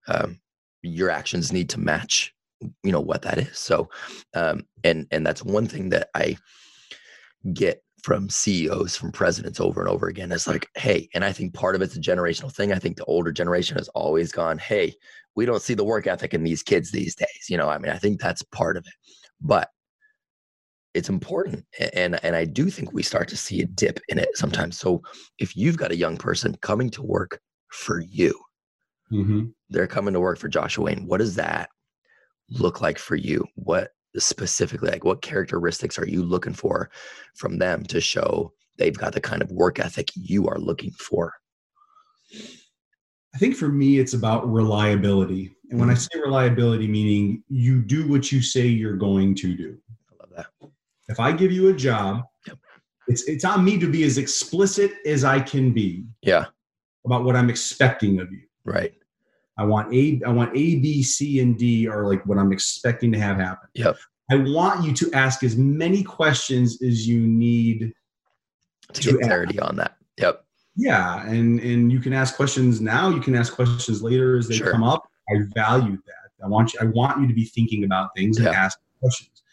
[0.08, 0.40] um,
[0.82, 3.60] your actions need to match, you know, what that is.
[3.60, 3.90] So,
[4.34, 6.38] um, and and that's one thing that I
[7.54, 10.32] get from CEOs, from presidents over and over again.
[10.32, 12.72] Is like, hey, and I think part of it's a generational thing.
[12.72, 14.94] I think the older generation has always gone, hey,
[15.36, 17.48] we don't see the work ethic in these kids these days.
[17.50, 18.94] You know, I mean, I think that's part of it,
[19.42, 19.70] but
[20.94, 21.66] it's important
[21.96, 25.02] and and i do think we start to see a dip in it sometimes so
[25.40, 27.40] if you've got a young person coming to work
[27.70, 28.40] for you
[29.12, 29.48] Mm-hmm.
[29.70, 31.70] they're coming to work for joshua wayne what does that
[32.50, 36.90] look like for you what specifically like what characteristics are you looking for
[37.36, 41.34] from them to show they've got the kind of work ethic you are looking for
[43.34, 45.56] I think for me, it's about reliability.
[45.72, 46.02] And when I mm-hmm.
[46.02, 49.78] say reliability, meaning you do what you say you're going to do.
[50.12, 50.70] i love that
[51.10, 52.58] If I give you a job, Yep.
[53.08, 56.46] it's it's on me to be as explicit as I can be yeah
[57.06, 58.42] about what I'm expecting of you.
[58.66, 58.94] right
[59.58, 63.12] I want A, I want A, B, C, and D are like what I'm expecting
[63.12, 63.70] to have happen.
[63.76, 63.98] Yep.
[64.32, 67.94] I want you to ask as many questions as you need
[68.94, 70.46] to To get clarity on that yep
[70.76, 73.10] Yeah, and and you can ask questions now.
[73.10, 74.72] You can ask questions later as they Sure.
[74.72, 75.08] come up.
[75.30, 76.32] I value that.
[76.44, 76.80] I want you.
[76.82, 78.52] I want you to be thinking about things and Yeah.
[78.54, 79.44] ask questions.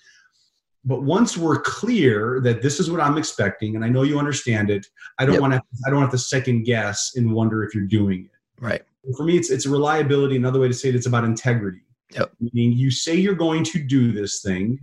[0.85, 4.71] But once we're clear that this is what I'm expecting, and I know you understand
[4.71, 4.87] it,
[5.19, 5.41] I don't Yep.
[5.43, 5.63] want to.
[5.87, 8.31] I don't have to second guess and wonder if you're doing it.
[8.63, 8.83] right
[9.17, 10.37] For me, it's it's reliability.
[10.37, 11.81] Another way to say it, it's about integrity.
[12.13, 12.33] Yep.
[12.41, 14.79] Meaning, you say you're going to do this thing,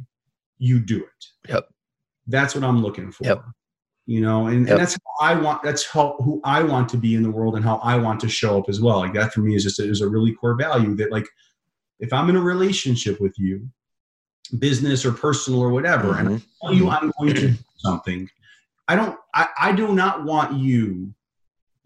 [0.58, 1.50] you do it.
[1.50, 1.70] Yep.
[2.28, 3.26] That's what I'm looking for.
[3.26, 3.44] Yep.
[4.06, 4.72] You know, and, Yep.
[4.72, 5.62] and that's how I want.
[5.64, 8.30] That's how who I want to be in the world and how I want to
[8.30, 9.00] show up as well.
[9.00, 11.28] Like that for me is just is a really core value that like
[12.00, 13.68] if I'm in a relationship with you,
[14.60, 16.44] business or personal or whatever, and Mhm.
[16.62, 18.30] tell you I'm going to do something.
[18.88, 19.18] I don't.
[19.36, 21.14] I, I do not want you.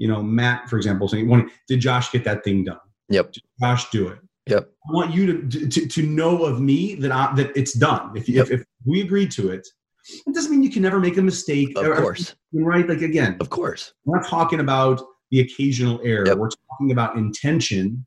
[0.01, 2.79] You know, Matt, for example, saying, "When did Josh get that thing done?
[3.09, 3.33] Yep.
[3.33, 4.67] Did Josh do it?" Yep.
[4.89, 8.11] I want you to to, to know of me that I, that it's done.
[8.17, 8.47] If, Yep.
[8.47, 9.67] if if we agree to it,
[10.25, 11.77] it doesn't mean you can never make a mistake.
[11.77, 12.33] Of or- course.
[12.51, 12.87] right?
[12.89, 13.93] Like again, Of course.
[14.05, 16.25] we're not talking about the occasional error.
[16.25, 16.37] Yep.
[16.39, 18.03] We're talking about intention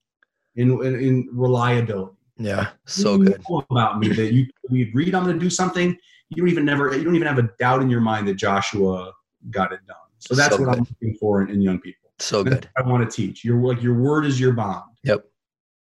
[0.57, 2.17] and in, in reliability.
[2.39, 2.71] Yeah.
[2.87, 3.43] So You good.
[3.71, 5.97] about me that you we agreed I'm going to do something.
[6.31, 9.13] You don't even never you don't even have a doubt in your mind that Joshua
[9.53, 10.04] got it done.
[10.27, 12.11] So that's So what I'm looking for in, in young people.
[12.19, 12.69] So That's good.
[12.77, 13.45] I want to teach.
[13.45, 14.85] Your like your word is your bond.
[15.03, 15.25] Yep.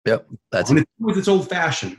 [0.06, 0.26] Yep.
[0.52, 1.96] That's And it's with its old fashioned.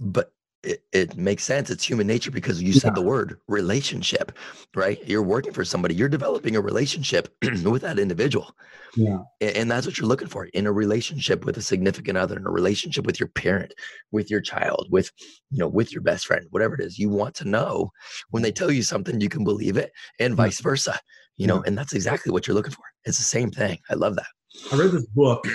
[0.00, 0.32] but
[0.62, 1.70] it, it makes sense.
[1.70, 4.32] It's human nature because you said the word relationship,
[4.74, 4.98] right?
[5.06, 7.32] You're working for somebody, you're developing a relationship
[7.64, 8.50] with that individual.
[8.96, 9.18] Yeah.
[9.40, 12.50] And that's what you're looking for in a relationship with a significant other, in a
[12.50, 13.74] relationship with your parent,
[14.10, 15.12] with your child, with,
[15.52, 16.98] you know, with your best friend, whatever it is.
[16.98, 17.92] You want to know
[18.30, 20.36] when they tell you something, you can believe it and Yeah.
[20.36, 20.98] vice versa,
[21.36, 22.84] you know, and that's exactly what you're looking for.
[23.04, 23.78] It's the same thing.
[23.90, 24.26] I love that.
[24.72, 25.46] I read this book.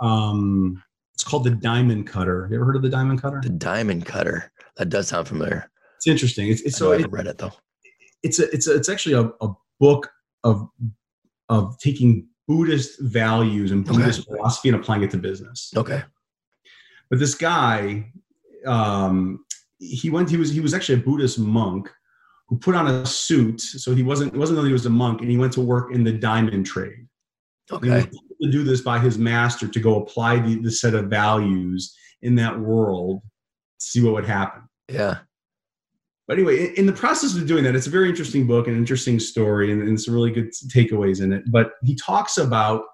[0.00, 0.82] Um,
[1.14, 2.46] it's called The Diamond Cutter.
[2.50, 3.40] You ever heard of The Diamond Cutter?
[3.42, 4.52] The diamond cutter.
[4.76, 5.70] That does sound familiar.
[5.96, 6.48] It's interesting.
[6.48, 7.52] It's, it's so I haven't read it though.
[8.22, 10.08] it's a, it's a, it's actually a, a book
[10.44, 10.68] of
[11.48, 13.98] of taking Buddhist values and Okay.
[13.98, 15.72] Buddhist philosophy and applying it to business.
[15.76, 16.02] Okay.
[17.10, 18.12] But this guy,
[18.66, 19.44] um,
[19.78, 20.30] he went.
[20.30, 21.90] He was he was actually a Buddhist monk
[22.48, 23.60] who put on a suit.
[23.60, 25.92] So he wasn't it wasn't that he was a monk, and he went to work
[25.92, 27.06] in the diamond trade.
[27.70, 28.08] Okay.
[28.40, 32.34] to do this by his master to go apply the, the set of values in
[32.36, 33.20] that world,
[33.78, 34.62] see what would happen.
[34.88, 35.18] Yeah.
[36.26, 38.76] But anyway, in, in the process of doing that, it's a very interesting book, an
[38.76, 41.42] interesting story, and, and some really good takeaways in it.
[41.50, 42.84] But he talks about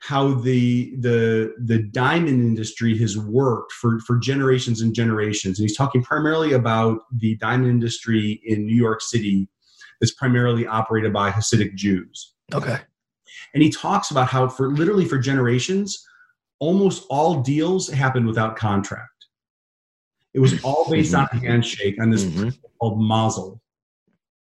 [0.00, 5.58] how the the the diamond industry has worked for for generations and generations.
[5.58, 9.48] And he's talking primarily about the diamond industry in New York City
[10.00, 12.34] that's primarily operated by Hasidic Jews.
[12.54, 12.78] Okay.
[13.54, 16.04] And he talks about how for literally for generations,
[16.60, 19.26] almost all deals happened without contract.
[20.34, 22.56] It was all based on a handshake on this Mhm.
[22.80, 23.60] called mazel,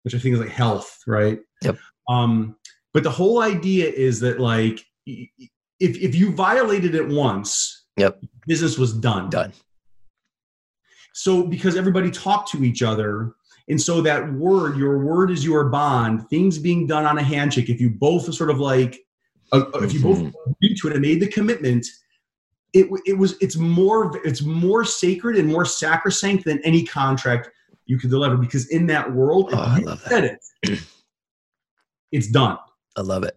[0.05, 1.41] which I think is like health, right?
[1.63, 1.79] Yep.
[2.09, 2.57] Um,
[2.93, 4.85] but the whole idea is that like
[5.79, 8.21] if if you violated it once, Yep.
[8.47, 9.31] business was done.
[9.31, 9.53] Done.
[11.13, 13.35] So because everybody talked to each other,
[13.69, 16.29] and so that word, your word is your bond.
[16.31, 17.69] Things being done on a handshake.
[17.69, 18.99] If you both sort of like,
[19.53, 20.33] uh, uh, if you both Mhm.
[20.47, 21.87] agreed to it and made the commitment,
[22.73, 27.51] it it was it's more it's more sacred and more sacrosanct than any contract
[27.87, 30.39] you could deliver because in that world, Oh, I love that.
[30.63, 30.79] it,
[32.13, 32.57] it's done.
[32.97, 33.37] I love it.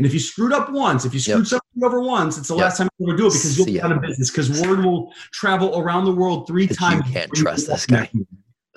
[0.00, 1.46] And if you screwed up once, if you screwed Yep.
[1.46, 2.64] something over once, it's the Yep.
[2.64, 5.12] last time you ever do it because you'll be out of business because word will
[5.30, 7.10] travel around the world three But you times.
[7.12, 8.10] can't you trust this guy.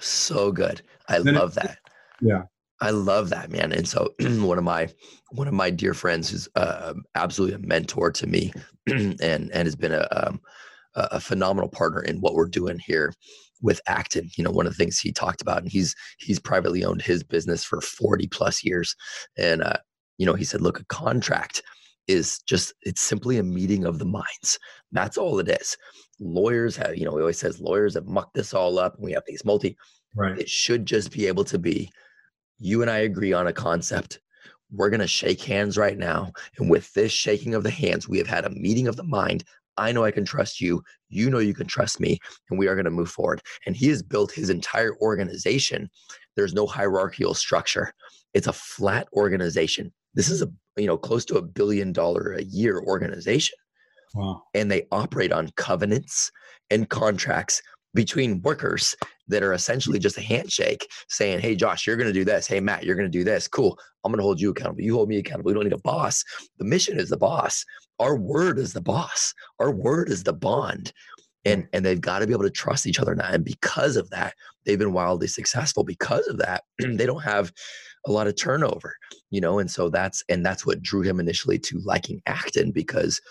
[0.02, 0.82] So good.
[1.08, 1.78] I Then it- love that.
[2.20, 2.42] Yeah.
[2.82, 3.72] I love that, man.
[3.72, 4.90] And so one of my
[5.32, 8.52] one of my dear friends who's uh, absolutely a mentor to me
[8.88, 10.42] and and has been a um,
[10.96, 13.14] a phenomenal partner in what we're doing here
[13.62, 14.30] with Acton.
[14.36, 17.24] You know, one of the things he talked about, and he's he's privately owned his
[17.24, 18.94] business for 40 plus years.
[19.38, 19.78] And uh,
[20.24, 21.62] you know, he said, look, a contract
[22.08, 24.58] is just it's simply a meeting of the minds.
[24.94, 25.76] That's all it is.
[26.18, 28.96] Lawyers have, you know, he always says lawyers have mucked this all up.
[28.96, 29.76] And we have these multi
[30.16, 30.40] Right.
[30.40, 31.92] it should just be able to be
[32.58, 34.22] you and I agree on a concept.
[34.72, 36.32] We're going to shake hands right now.
[36.58, 39.44] And with this shaking of the hands, we have had a meeting of the mind.
[39.76, 40.84] I know I can trust you.
[41.10, 42.18] You know you can trust me.
[42.50, 43.42] And we are going to move forward.
[43.66, 45.90] And he has built his entire organization.
[46.38, 47.94] There's no hierarchical structure,
[48.34, 49.92] it's a flat organization.
[50.14, 53.58] This is a, you know, close to a billion dollar a year organization
[54.16, 54.44] Wow.
[54.54, 56.32] and they operate on covenants
[56.70, 57.62] and contracts
[57.96, 58.96] between workers
[59.28, 62.48] that are essentially just a handshake saying, Hey, Josh, you're going to do this.
[62.48, 63.48] Hey, Matt, you're going to do this.
[63.48, 63.78] Cool.
[64.04, 64.82] I'm going to hold you accountable.
[64.82, 65.50] You hold me accountable.
[65.50, 66.24] We don't need a boss.
[66.58, 67.64] The mission is the boss.
[68.00, 69.34] Our word is the boss.
[69.60, 70.92] Our word is the bond.
[71.46, 71.68] And, hmm.
[71.74, 73.30] and they've got to be able to trust each other now.
[73.30, 74.34] And because of that,
[74.66, 75.84] they've been wildly successful.
[75.84, 77.52] Because of that, they don't have
[78.06, 78.96] a lot of turnover,
[79.30, 83.22] you know, and so that's and that's what drew him initially to liking Acton because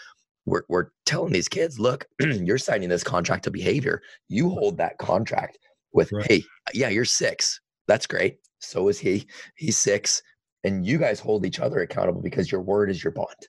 [0.45, 4.03] we're, we're telling these kids, look, you're signing this contract of behavior.
[4.29, 5.59] You hold that contract
[5.93, 6.27] with, Right.
[6.29, 6.45] hey,
[6.75, 7.61] yeah, you're six.
[7.87, 8.39] That's great.
[8.61, 9.27] So is he.
[9.57, 10.23] He's six.
[10.65, 13.49] And you guys hold each other accountable because your word is your bond,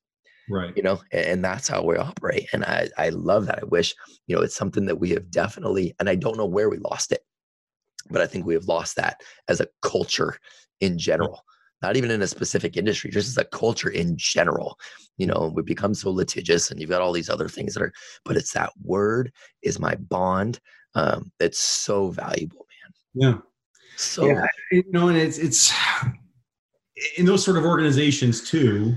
[0.49, 0.75] Right.
[0.75, 2.47] you know, and, and that's how we operate.
[2.53, 3.59] And I, I love that.
[3.61, 3.93] I wish,
[4.27, 7.11] you know, it's something that we have definitely, and I don't know where we lost
[7.11, 7.21] it,
[8.09, 10.37] but I think we have lost that as a culture
[10.79, 11.43] in general.
[11.81, 14.77] Not even in a specific industry, just as a culture in general
[15.17, 17.93] you know we become so litigious and you've got all these other things that are
[18.25, 20.59] but it's that word is my bond
[20.95, 22.65] um that's so valuable
[23.15, 23.37] man Yeah.
[23.95, 24.45] so yeah.
[24.71, 25.71] You know, and it's it's
[27.17, 28.95] in those sort of organizations too.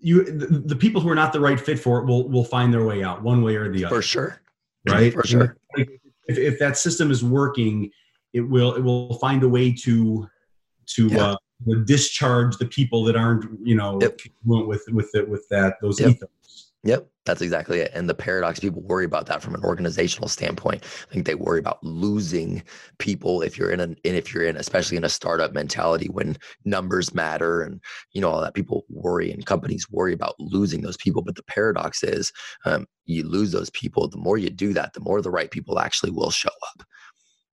[0.00, 2.72] you the, the, people who are not the right fit for it will will find
[2.72, 3.96] their way out one way or the other.
[3.96, 4.40] For sure.
[4.88, 5.12] Right.
[5.12, 5.56] For sure.
[5.74, 7.90] If, if that system is working,
[8.32, 10.26] it will it will find a way to
[10.86, 11.34] to yeah.
[11.68, 14.18] uh, discharge the people that aren't you know yep.
[14.44, 16.10] with with it with that those yep.
[16.10, 16.30] ethos.
[16.82, 17.90] Yep, that's exactly it.
[17.92, 20.82] And the paradox, people worry about that from an organizational standpoint.
[20.82, 22.62] I think they worry about losing
[22.98, 26.38] people if you're in an and if you're in, especially in a startup mentality when
[26.64, 28.54] numbers matter and you know all that.
[28.54, 31.20] People worry and companies worry about losing those people.
[31.20, 32.32] But the paradox is,
[32.64, 34.08] um, you lose those people.
[34.08, 36.86] The more you do that, the more the right people actually will show up.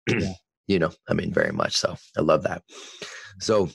[0.09, 0.35] Yeah.
[0.67, 1.97] You know, I mean, very much so.
[2.17, 2.63] I love that.
[3.41, 3.69] So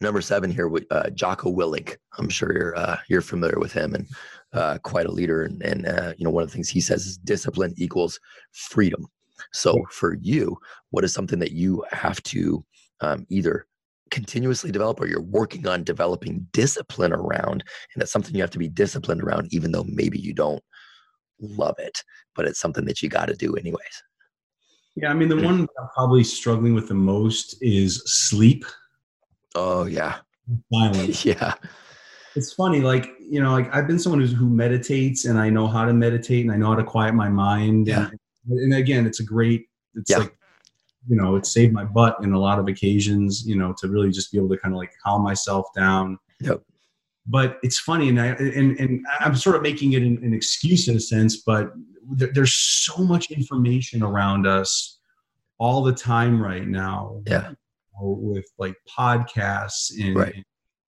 [0.00, 1.96] number seven here uh, Jocko Willink.
[2.18, 4.08] I'm sure you're uh, you're familiar with him and
[4.52, 5.44] uh, quite a leader.
[5.44, 8.18] And, and uh, you know, one of the things he says is discipline equals
[8.52, 9.06] freedom.
[9.52, 10.58] So for you,
[10.90, 12.64] what is something that you have to
[13.00, 13.66] um, either
[14.10, 18.58] continuously develop or you're working on developing discipline around, and it's something you have to
[18.58, 20.62] be disciplined around, even though maybe you don't
[21.40, 22.02] love it,
[22.34, 24.02] but it's something that you got to do anyways.
[24.96, 28.64] Yeah, I mean, the one I'm probably struggling with the most is sleep.
[29.54, 30.18] Oh yeah.
[30.72, 31.24] Silence.
[31.24, 31.54] yeah.
[32.34, 35.66] It's funny, like you know, like I've been someone who's, who meditates, and I know
[35.66, 37.86] how to meditate, and I know how to quiet my mind.
[37.86, 38.08] Yeah.
[38.48, 39.66] And, and again, it's a great.
[39.94, 40.18] It's yeah.
[40.18, 40.36] like,
[41.08, 43.46] you know, it saved my butt in a lot of occasions.
[43.46, 46.18] You know, to really just be able to kind of like calm myself down.
[46.40, 46.62] Yep.
[47.26, 50.88] But it's funny, and I and and I'm sort of making it an, an excuse
[50.88, 51.72] in a sense, but
[52.10, 54.98] there, there's so much information around us
[55.58, 57.22] all the time right now.
[57.26, 57.52] Yeah
[58.00, 60.34] with like podcasts and, right.
[60.34, 60.44] and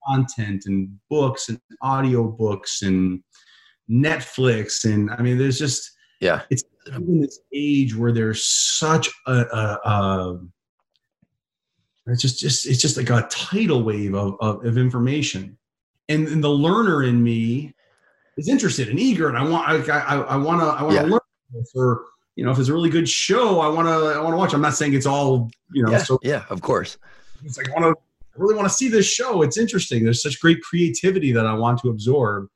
[0.06, 3.22] content and books and audio books and
[3.90, 5.90] Netflix and I mean there's just
[6.20, 10.40] yeah it's in this age where there's such a, a, a
[12.06, 15.58] it's just just it's just like a tidal wave of, of, of information
[16.08, 17.74] and, and, the learner in me
[18.36, 21.02] is interested and eager and I want I I, I want to I want to
[21.02, 21.08] yeah.
[21.08, 22.04] learn or
[22.36, 24.54] you know if it's a really good show I want to I want to watch
[24.54, 26.98] I'm not saying it's all you know yeah, so yeah of course
[27.44, 28.02] it's like I want to
[28.36, 29.42] I really want to see this show.
[29.42, 30.02] It's interesting.
[30.02, 32.48] There's such great creativity that I want to absorb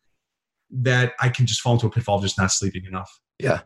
[0.70, 3.20] that I can just fall into a pitfall of just not sleeping enough.
[3.38, 3.60] Yeah.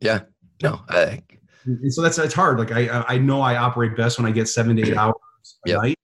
[0.00, 0.20] Yeah.
[0.62, 1.22] No, I,
[1.64, 2.58] and so that's it's hard.
[2.58, 5.14] Like I I know I operate best when I get seven to eight hours
[5.66, 5.82] a yep.
[5.82, 5.98] night.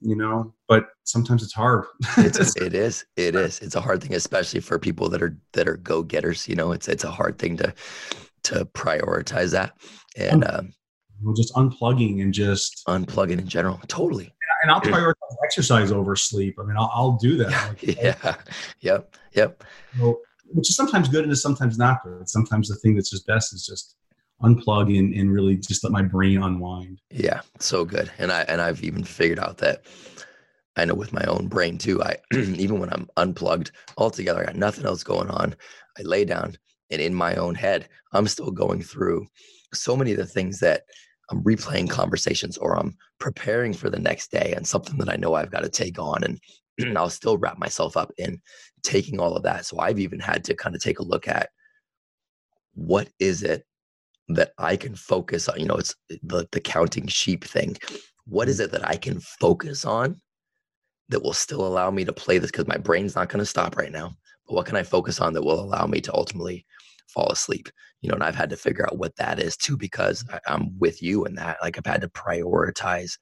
[0.00, 1.84] You know, but sometimes it's hard.
[2.16, 3.04] it's, it is.
[3.16, 3.60] It is.
[3.60, 6.48] It's a hard thing, especially for people that are that are go getters.
[6.48, 7.74] You know, it's it's a hard thing to
[8.44, 9.76] to prioritize that.
[10.16, 10.72] And um,
[11.36, 13.80] just unplugging and just unplugging in general.
[13.88, 14.32] Totally.
[14.62, 16.56] And I'll prioritize exercise over sleep.
[16.58, 17.82] I mean, I'll, I'll do that.
[17.82, 18.14] Yeah.
[18.22, 18.36] yeah.
[18.80, 19.16] Yep.
[19.32, 19.64] Yep.
[19.98, 22.28] So, which is sometimes good and is sometimes not good.
[22.28, 23.96] Sometimes the thing that's just best is just
[24.42, 27.00] unplug and, and really just let my brain unwind.
[27.10, 27.40] Yeah.
[27.58, 28.10] So good.
[28.18, 29.84] And I, and I've even figured out that
[30.76, 34.56] I know with my own brain too, I, even when I'm unplugged altogether, I got
[34.56, 35.54] nothing else going on.
[35.98, 36.56] I lay down
[36.90, 39.26] and in my own head, I'm still going through
[39.72, 40.82] so many of the things that
[41.30, 45.34] I'm replaying conversations or I'm preparing for the next day and something that I know
[45.34, 46.22] I've got to take on.
[46.22, 48.40] And I'll still wrap myself up in
[48.82, 49.66] taking all of that.
[49.66, 51.48] So I've even had to kind of take a look at
[52.74, 53.64] what is it
[54.28, 55.58] that I can focus on?
[55.58, 57.76] You know, it's the, the counting sheep thing.
[58.26, 58.64] What is mm.
[58.64, 60.20] it that I can focus on
[61.08, 62.50] that will still allow me to play this?
[62.50, 64.14] Because my brain's not going to stop right now.
[64.46, 66.66] But what can I focus on that will allow me to ultimately
[67.08, 67.68] fall asleep
[68.00, 70.78] you know and i've had to figure out what that is too because I, am
[70.78, 73.18] with you in that like i've had to prioritize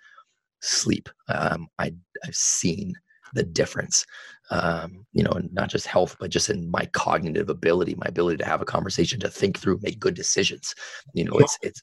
[0.60, 1.92] sleep um, I,
[2.24, 2.94] i've seen
[3.34, 4.04] the difference
[4.50, 8.44] um, you know not just health but just in my cognitive ability my ability to
[8.44, 10.74] have a conversation to think through make good decisions
[11.14, 11.82] you know it's it's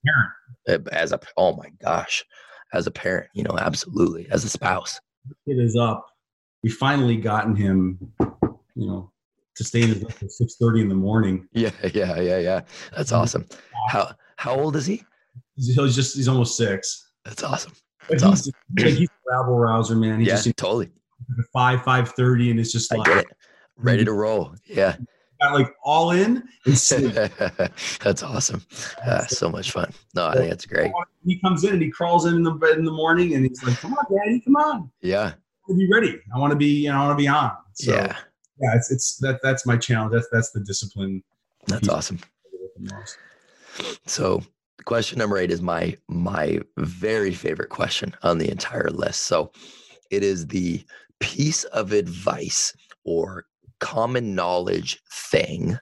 [0.92, 2.24] as a oh my gosh
[2.74, 5.00] as a parent you know absolutely as a spouse
[5.46, 6.06] it is up
[6.64, 7.98] we finally gotten him
[8.76, 9.12] you know
[9.60, 11.48] to stay in bed at six thirty in the morning.
[11.54, 12.62] Yeah, yeah, yeah, yeah.
[12.96, 13.46] That's awesome.
[13.90, 15.04] How how old is he?
[15.56, 17.12] He's just he's almost six.
[17.26, 17.74] That's awesome.
[18.10, 18.54] That's he's, awesome.
[18.78, 20.22] He's a rabble rouser, man.
[20.22, 20.92] He yeah, just, totally.
[21.52, 23.38] Five five thirty, and it's just like I get it.
[23.76, 24.56] Ready to roll.
[24.66, 24.96] Yeah.
[25.42, 26.44] Got like all in.
[26.66, 28.66] that's awesome.
[29.06, 29.92] Uh, so much fun.
[30.16, 30.92] No, I think that's great.
[31.26, 33.64] He comes in and he crawls in in the bed in the morning, and he's
[33.64, 35.34] like, "Come on, Daddy, come on." Yeah.
[35.70, 36.20] I be ready.
[36.36, 36.84] I want to be.
[36.84, 37.52] You know, I want to be on.
[37.74, 38.18] So, yeah
[38.62, 40.12] yeah, it's it's that that's my challenge.
[40.14, 41.24] That's that's the discipline.
[41.68, 42.20] That's awesome.
[44.06, 44.42] So
[44.86, 49.22] question number eight is my my very favorite question on the entire list.
[49.22, 49.52] So
[50.12, 50.84] it is the
[51.20, 52.74] piece of advice
[53.06, 53.46] or
[53.80, 55.78] common knowledge thing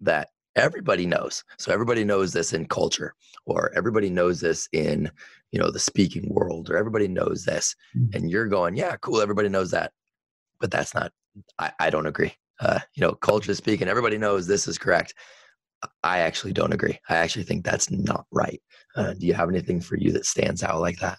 [0.00, 1.44] that everybody knows.
[1.58, 3.14] So everybody knows this in culture,
[3.46, 5.10] or everybody knows this in
[5.52, 8.16] you know the speaking world, or everybody knows this, mm-hmm.
[8.16, 9.92] and you're going, yeah, cool, everybody knows that,
[10.60, 11.12] but that's not
[11.58, 12.32] I, I don't agree.
[12.60, 15.14] Uh, you know, culturally speaking, everybody knows this is correct.
[16.02, 16.98] I actually don't agree.
[17.08, 18.62] I actually think that's not right.
[18.96, 21.18] Uh, do you have anything for you that stands out like that?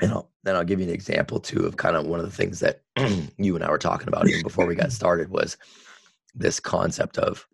[0.00, 2.36] And I'll, then I'll give you an example too of kind of one of the
[2.36, 2.82] things that
[3.38, 5.56] you and I were talking about even before we got started was
[6.34, 7.46] this concept of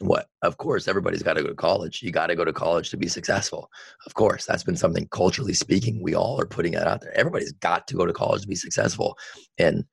[0.00, 2.02] what of course everybody's got to go to college.
[2.02, 3.70] You got to go to college to be successful.
[4.06, 7.16] Of course that's been something culturally speaking we all are putting that out there.
[7.16, 9.16] Everybody's got to go to college to be successful.
[9.58, 9.84] And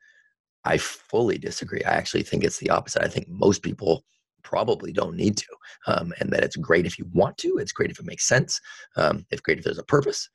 [0.64, 1.84] i fully disagree.
[1.84, 3.04] I actually think it's the opposite.
[3.04, 4.04] I think most people
[4.44, 5.48] probably don't need to
[5.88, 7.58] um, and that it's great if you want to.
[7.58, 8.60] It's great if it makes sense
[8.96, 10.30] um, it's great if there's a purpose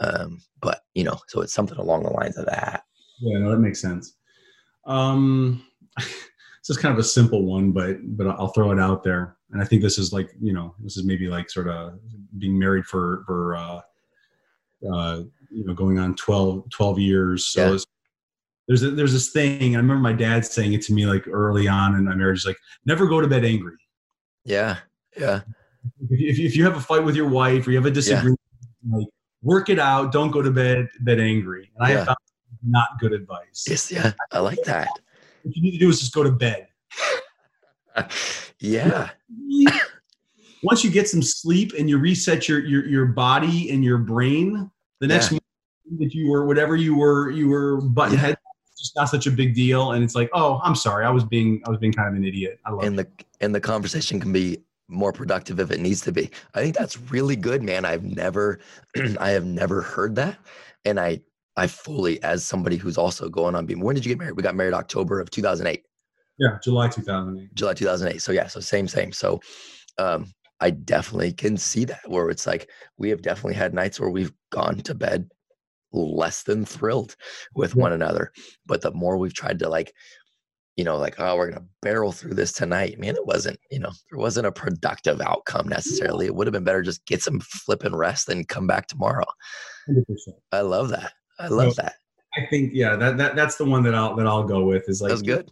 [0.00, 2.84] um, but you know so it's something along the lines of that
[3.20, 4.14] yeah no that makes sense
[4.86, 5.64] um
[6.62, 9.36] this is kind of a simple one, but but I'll throw it out there.
[9.50, 11.98] And I think this is like you know this is maybe like sort of
[12.38, 13.80] being married for for uh,
[14.92, 17.46] uh, you know going on 12, 12 years.
[17.46, 17.78] So yeah.
[18.68, 19.74] there's a, there's this thing.
[19.74, 22.58] I remember my dad saying it to me like early on in my marriage, like
[22.86, 23.76] never go to bed angry.
[24.44, 24.76] Yeah,
[25.18, 25.40] yeah.
[26.10, 28.38] If, if you have a fight with your wife or you have a disagreement,
[28.88, 28.98] yeah.
[28.98, 29.08] like
[29.42, 30.12] work it out.
[30.12, 31.70] Don't go to bed bed angry.
[31.76, 32.18] And I have found
[32.64, 33.64] not good advice.
[33.68, 34.88] Yes, yeah, I like that.
[35.42, 36.68] What you need to do is just go to bed.
[38.60, 39.10] yeah.
[40.62, 44.70] Once you get some sleep and you reset your your, your body and your brain,
[45.00, 45.38] the next yeah.
[45.98, 48.20] that you were whatever you were you were button yeah.
[48.20, 48.38] head
[48.78, 51.62] just not such a big deal and it's like oh i'm sorry i was being
[51.66, 53.06] i was being kind of an idiot i love and the
[53.40, 57.00] and the conversation can be more productive if it needs to be i think that's
[57.10, 58.58] really good man i've never
[59.20, 60.38] i have never heard that
[60.84, 61.20] and i
[61.56, 64.36] I fully, as somebody who's also going on being, when did you get married?
[64.36, 65.84] We got married October of 2008.
[66.38, 67.54] Yeah, July 2008.
[67.54, 68.22] July 2008.
[68.22, 69.12] So yeah, so same, same.
[69.12, 69.40] So
[69.98, 74.10] um, I definitely can see that where it's like we have definitely had nights where
[74.10, 75.28] we've gone to bed
[75.92, 77.16] less than thrilled
[77.54, 77.82] with yeah.
[77.82, 78.32] one another.
[78.64, 79.92] But the more we've tried to like,
[80.76, 82.98] you know, like, oh, we're gonna barrel through this tonight.
[82.98, 86.26] Man, it wasn't, you know, there wasn't a productive outcome necessarily.
[86.26, 89.26] It would have been better just get some flipping rest and come back tomorrow.
[89.88, 90.04] 100%.
[90.52, 91.12] I love that.
[91.38, 91.94] I love so, that.
[92.36, 95.02] I think yeah, that, that that's the one that I'll that I'll go with is
[95.02, 95.50] like that's good.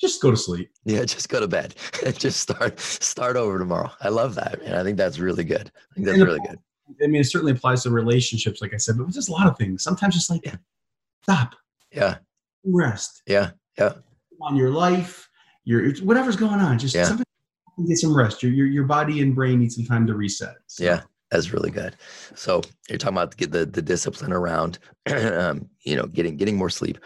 [0.00, 0.70] Just go to sleep.
[0.84, 3.90] Yeah, just go to bed and just start start over tomorrow.
[4.00, 5.72] I love that, and I think that's really good.
[5.90, 6.58] I think that's and really good.
[7.02, 9.56] I mean, it certainly applies to relationships, like I said, but just a lot of
[9.56, 9.82] things.
[9.82, 10.56] Sometimes just like yeah.
[11.22, 11.54] stop.
[11.90, 12.16] Yeah.
[12.64, 13.22] Rest.
[13.26, 13.50] Yeah.
[13.78, 13.94] Yeah.
[14.42, 15.28] On your life,
[15.64, 17.16] your whatever's going on, just yeah.
[17.86, 18.42] get some rest.
[18.42, 20.56] Your, your your body and brain need some time to reset.
[20.66, 20.84] So.
[20.84, 21.02] Yeah.
[21.30, 21.96] That's really good.
[22.34, 26.68] So you're talking about the the, the discipline around, um, you know, getting getting more
[26.68, 26.98] sleep.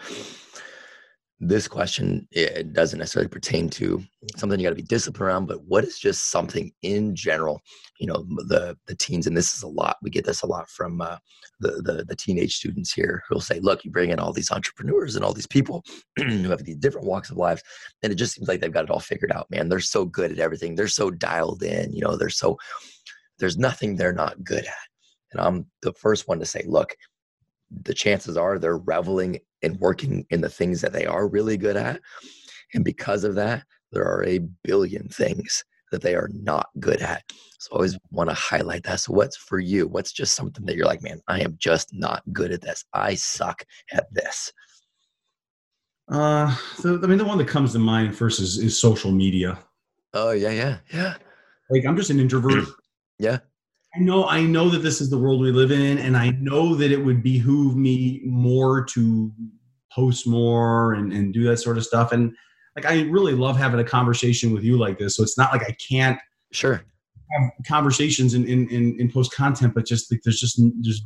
[1.39, 4.03] This question it doesn't necessarily pertain to
[4.37, 7.61] something you got to be disciplined around, but what is just something in general?
[7.99, 9.97] You know, the the teens, and this is a lot.
[10.01, 11.17] We get this a lot from uh,
[11.59, 15.15] the, the the teenage students here who'll say, "Look, you bring in all these entrepreneurs
[15.15, 15.83] and all these people
[16.17, 17.61] who have these different walks of life,
[18.01, 19.45] and it just seems like they've got it all figured out.
[19.51, 20.73] Man, they're so good at everything.
[20.73, 21.93] They're so dialed in.
[21.93, 22.57] You know, they're so."
[23.39, 24.87] there's nothing they're not good at.
[25.31, 26.95] And I'm the first one to say, look,
[27.83, 31.77] the chances are they're reveling and working in the things that they are really good
[31.77, 32.01] at.
[32.73, 37.23] And because of that, there are a billion things that they are not good at.
[37.59, 38.99] So I always want to highlight that.
[38.99, 39.87] So what's for you?
[39.87, 42.83] What's just something that you're like, man, I am just not good at this.
[42.93, 44.51] I suck at this.
[46.09, 49.59] Uh, so I mean, the one that comes to mind first is, is social media.
[50.13, 51.15] Oh yeah, yeah, yeah.
[51.69, 52.65] Like I'm just an introvert.
[53.19, 53.39] Yeah.
[53.97, 56.75] I know I know that this is the world we live in and I know
[56.75, 59.31] that it would behoove me more to
[59.91, 62.11] post more and, and do that sort of stuff.
[62.11, 62.35] And
[62.75, 65.15] like I really love having a conversation with you like this.
[65.15, 66.19] So it's not like I can't
[66.51, 66.83] sure
[67.31, 71.01] have conversations in in, in, in post content, but just like there's just there's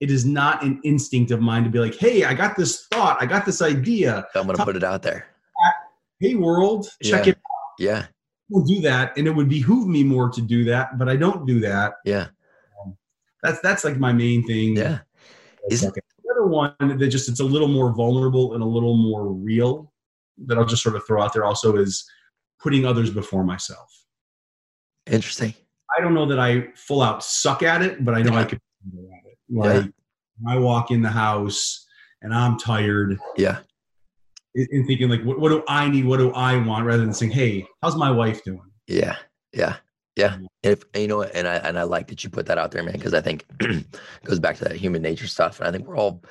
[0.00, 3.16] it is not an instinct of mine to be like, hey, I got this thought,
[3.20, 4.26] I got this idea.
[4.34, 5.26] I'm gonna put it out there.
[6.18, 7.32] Hey world, check yeah.
[7.32, 7.74] it out.
[7.78, 8.06] Yeah
[8.50, 11.46] will do that, and it would behoove me more to do that, but I don't
[11.46, 11.94] do that.
[12.04, 12.26] Yeah,
[12.84, 12.96] um,
[13.42, 14.76] that's that's like my main thing.
[14.76, 14.98] Yeah,
[15.70, 15.92] is the
[16.30, 19.92] other one that just it's a little more vulnerable and a little more real
[20.46, 22.04] that I'll just sort of throw out there also is
[22.60, 24.04] putting others before myself.
[25.06, 25.54] Interesting.
[25.96, 28.40] I don't know that I full out suck at it, but I know yeah.
[28.40, 28.60] I could.
[29.52, 30.52] Like yeah.
[30.52, 31.86] I walk in the house
[32.22, 33.18] and I'm tired.
[33.36, 33.58] Yeah
[34.54, 36.04] in thinking like, what, what do I need?
[36.04, 36.84] What do I want?
[36.84, 38.62] Rather than saying, hey, how's my wife doing?
[38.86, 39.16] Yeah,
[39.52, 39.76] yeah,
[40.16, 40.38] yeah.
[40.62, 42.94] If you know, and I and I like that you put that out there, man,
[42.94, 43.86] because I think it
[44.24, 46.22] goes back to that human nature stuff, and I think we're all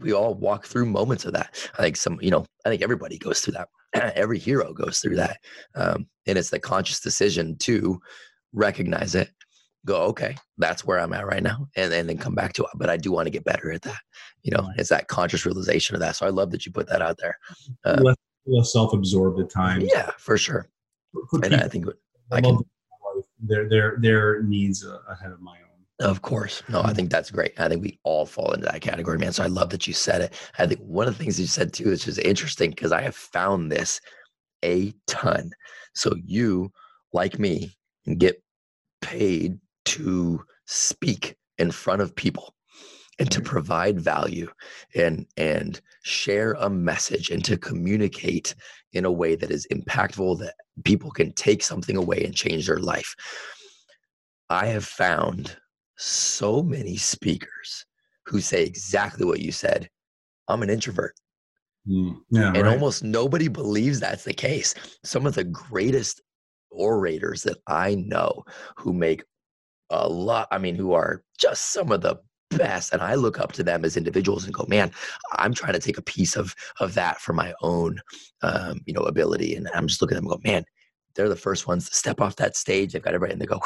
[0.00, 1.68] we all walk through moments of that.
[1.78, 3.68] I think some, you know, I think everybody goes through that.
[4.16, 5.38] Every hero goes through that,
[5.74, 8.00] um, and it's the conscious decision to
[8.52, 9.30] recognize it
[9.84, 12.70] go, okay, that's where I'm at right now, and, and then come back to it.
[12.76, 14.00] But I do want to get better at that.
[14.42, 16.16] You know, it's that conscious realization of that.
[16.16, 17.38] So I love that you put that out there.
[17.84, 18.16] Uh, less,
[18.46, 19.84] less self-absorbed at times.
[19.92, 20.68] Yeah, for sure.
[21.30, 21.86] For and I think
[22.30, 22.58] I, I can
[23.40, 26.08] their their their needs ahead of my own.
[26.08, 26.62] Of course.
[26.68, 27.52] No, I think that's great.
[27.60, 29.32] I think we all fall into that category, man.
[29.32, 30.34] So I love that you said it.
[30.58, 33.14] I think one of the things you said too is just interesting because I have
[33.14, 34.00] found this
[34.64, 35.52] a ton.
[35.94, 36.72] So you,
[37.12, 37.76] like me,
[38.18, 38.42] get
[39.00, 42.54] paid to speak in front of people
[43.18, 44.50] and to provide value
[44.94, 48.54] and and share a message and to communicate
[48.92, 50.54] in a way that is impactful that
[50.84, 53.14] people can take something away and change their life.
[54.50, 55.56] I have found
[55.96, 57.86] so many speakers
[58.26, 59.88] who say exactly what you said.
[60.48, 61.14] I'm an introvert.
[61.88, 62.72] Mm, yeah, and right.
[62.72, 64.74] almost nobody believes that's the case.
[65.04, 66.20] Some of the greatest
[66.72, 68.44] orators that i know
[68.76, 69.22] who make
[69.92, 72.16] a lot i mean who are just some of the
[72.50, 74.90] best and i look up to them as individuals and go man
[75.38, 77.98] i'm trying to take a piece of of that for my own
[78.42, 80.64] um, you know ability and i'm just looking at them and go man
[81.14, 82.92] they're the first ones to step off that stage.
[82.92, 83.60] They've got everybody and they go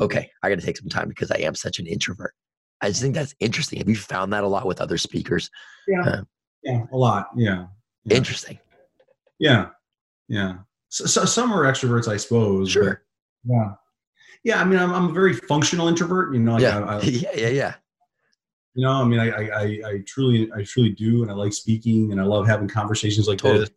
[0.00, 2.34] okay i got to take some time because i am such an introvert.
[2.82, 3.78] I just think that's interesting.
[3.78, 5.50] Have you found that a lot with other speakers?
[5.88, 6.02] Yeah.
[6.02, 6.22] Uh,
[6.62, 7.66] yeah a lot yeah.
[8.04, 8.16] yeah.
[8.16, 8.58] interesting.
[9.38, 9.68] Yeah
[10.28, 10.54] yeah.
[10.88, 13.02] So, so, some are extroverts i suppose sure.
[13.44, 13.72] yeah
[14.46, 16.32] yeah, I mean, I'm, I'm a very functional introvert.
[16.32, 16.78] You know, like yeah.
[16.78, 17.74] I, I, yeah, yeah, yeah.
[18.74, 22.12] You know, I mean, I, I, I truly, I truly do, and I like speaking,
[22.12, 23.64] and I love having conversations like totally.
[23.64, 23.70] this.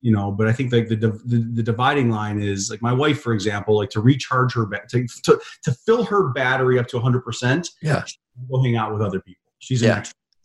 [0.00, 3.20] You know, but I think like the, the the dividing line is like my wife,
[3.20, 6.96] for example, like to recharge her back to, to to fill her battery up to
[6.98, 7.22] 100.
[7.22, 8.04] percent Yeah,
[8.48, 9.42] go hang out with other people.
[9.58, 10.04] She's yeah,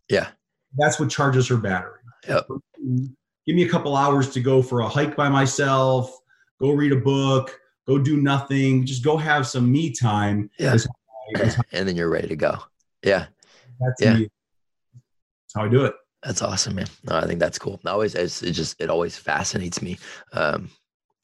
[0.10, 0.30] yeah.
[0.80, 2.00] That's what charges her battery.
[2.28, 2.48] Yep.
[3.46, 6.12] Give me a couple hours to go for a hike by myself.
[6.60, 10.50] Go read a book go do nothing, just go have some me time.
[10.60, 10.78] Yeah.
[11.72, 12.58] and then you're ready to go.
[13.04, 13.28] Yeah.
[13.80, 14.14] That's yeah.
[14.16, 14.30] me.
[14.94, 15.94] That's how I do it.
[16.24, 16.88] That's awesome, man.
[17.04, 17.82] No, I think that's cool.
[17.86, 19.98] I always, it just, it always fascinates me.
[20.32, 20.70] Um,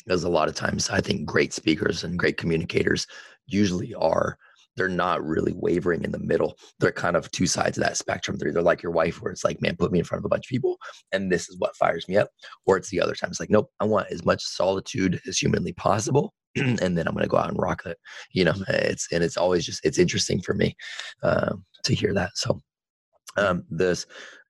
[0.10, 3.06] because a lot of times I think great speakers and great communicators
[3.46, 4.38] usually are
[4.76, 6.58] they're not really wavering in the middle.
[6.80, 8.38] They're kind of two sides of that spectrum.
[8.38, 10.30] They're either like your wife, where it's like, man, put me in front of a
[10.30, 10.78] bunch of people,
[11.12, 12.30] and this is what fires me up,
[12.66, 13.30] or it's the other time.
[13.30, 17.24] It's like, nope, I want as much solitude as humanly possible, and then I'm going
[17.24, 17.98] to go out and rock it.
[18.32, 20.76] You know, it's and it's always just it's interesting for me
[21.24, 22.32] um, to hear that.
[22.36, 22.60] So
[23.38, 24.06] um, this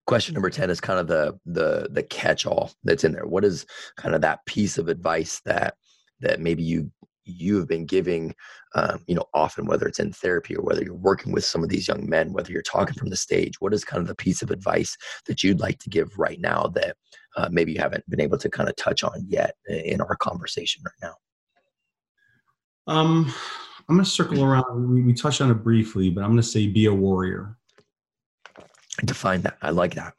[0.08, 3.45] question number 10 is kind of the the the catch all that's in there what
[3.45, 3.64] is
[3.95, 5.76] kind of that piece of advice that
[6.20, 6.91] that maybe you
[7.26, 8.34] you have been giving
[8.74, 11.70] um, you know often whether it's in therapy or whether you're working with some of
[11.70, 14.41] these young men whether you're talking from the stage what is kind of the piece
[14.41, 14.97] of advice
[15.28, 16.95] that you'd like to give right now that
[17.38, 20.82] uh, maybe you haven't been able to kind of touch on yet in our conversation
[20.84, 21.14] right now
[22.90, 23.32] um,
[23.88, 24.94] I'm going to circle around.
[24.94, 27.56] We, we touched on it briefly, but I'm going to say be a warrior.
[29.06, 29.58] Define that.
[29.62, 30.14] I like that.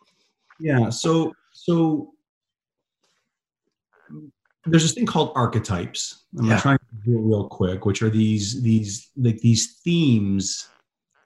[0.58, 0.88] Yeah.
[0.90, 2.12] So, so
[4.66, 6.26] there's this thing called archetypes.
[6.38, 6.60] I'm yeah.
[6.60, 10.68] trying to do it real quick, which are these these like these themes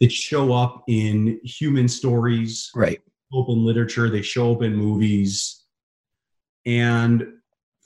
[0.00, 3.00] that show up in human stories, right?
[3.32, 4.08] Open literature.
[4.08, 5.64] They show up in movies,
[6.64, 7.26] and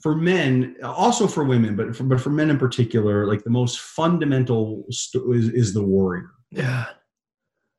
[0.01, 3.79] for men, also for women, but for, but for men in particular, like the most
[3.79, 6.31] fundamental st- is, is the warrior.
[6.51, 6.85] Yeah.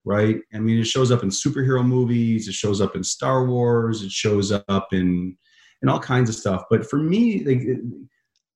[0.04, 0.40] Right.
[0.54, 2.48] I mean, it shows up in superhero movies.
[2.48, 4.02] It shows up in Star Wars.
[4.02, 5.36] It shows up in
[5.82, 6.64] in all kinds of stuff.
[6.70, 7.60] But for me, like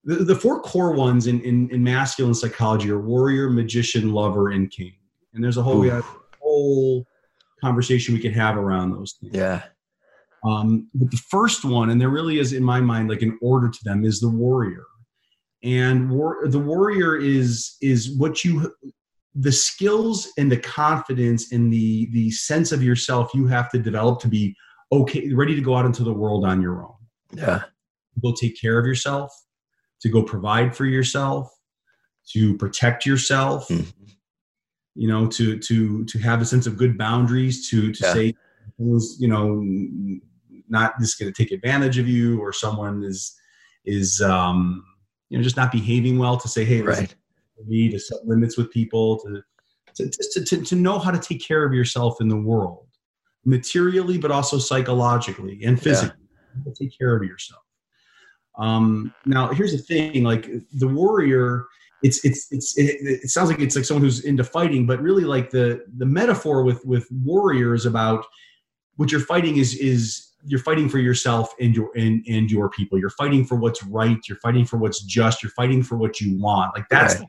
[0.04, 4.70] the, the four core ones in, in, in masculine psychology are warrior, magician, lover, and
[4.70, 4.94] king.
[5.32, 7.06] And there's a whole we have a whole
[7.62, 9.34] conversation we could have around those things.
[9.34, 9.62] Yeah.
[10.45, 13.68] Um, but the first one, and there really is in my mind like an order
[13.70, 14.84] to them, is the warrior.
[15.62, 18.72] And war, the warrior is is what you
[19.34, 24.20] the skills and the confidence and the the sense of yourself you have to develop
[24.20, 24.55] to be
[24.92, 26.95] okay, ready to go out into the world on your own.
[27.32, 27.62] Yeah.
[28.22, 29.32] Go take care of yourself,
[30.03, 31.51] to go provide for yourself,
[32.32, 33.66] to protect yourself.
[33.68, 34.05] Mm-hmm.
[34.97, 38.12] You know, to to to have a sense of good boundaries, to to yeah.
[38.12, 38.34] say,
[38.78, 39.61] you know,
[40.68, 43.38] not just going to take advantage of you or someone is
[43.84, 44.84] is um,
[45.28, 47.14] you know just not behaving well to say hey right
[47.66, 49.42] me to set limits with people to
[49.94, 52.88] to, to, to, to know how to take care of yourself in the world
[53.44, 56.16] materially but also psychologically and physically
[56.66, 56.72] yeah.
[56.78, 57.62] take care of yourself
[58.58, 61.66] um, now here's the thing like the warrior
[62.02, 65.24] it's it's it's it, it, sounds like it's like someone who's into fighting but really
[65.24, 68.26] like the the metaphor with with warrior is about
[68.96, 72.99] what you're fighting is is you're fighting for yourself and your and, and your people
[72.99, 76.38] you're fighting for what's right you're fighting for what's just you're fighting for what you
[76.38, 77.28] want like that's right.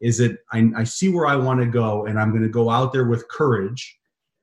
[0.00, 0.38] is it.
[0.52, 3.06] I, I see where I want to go and I'm going to go out there
[3.06, 3.98] with courage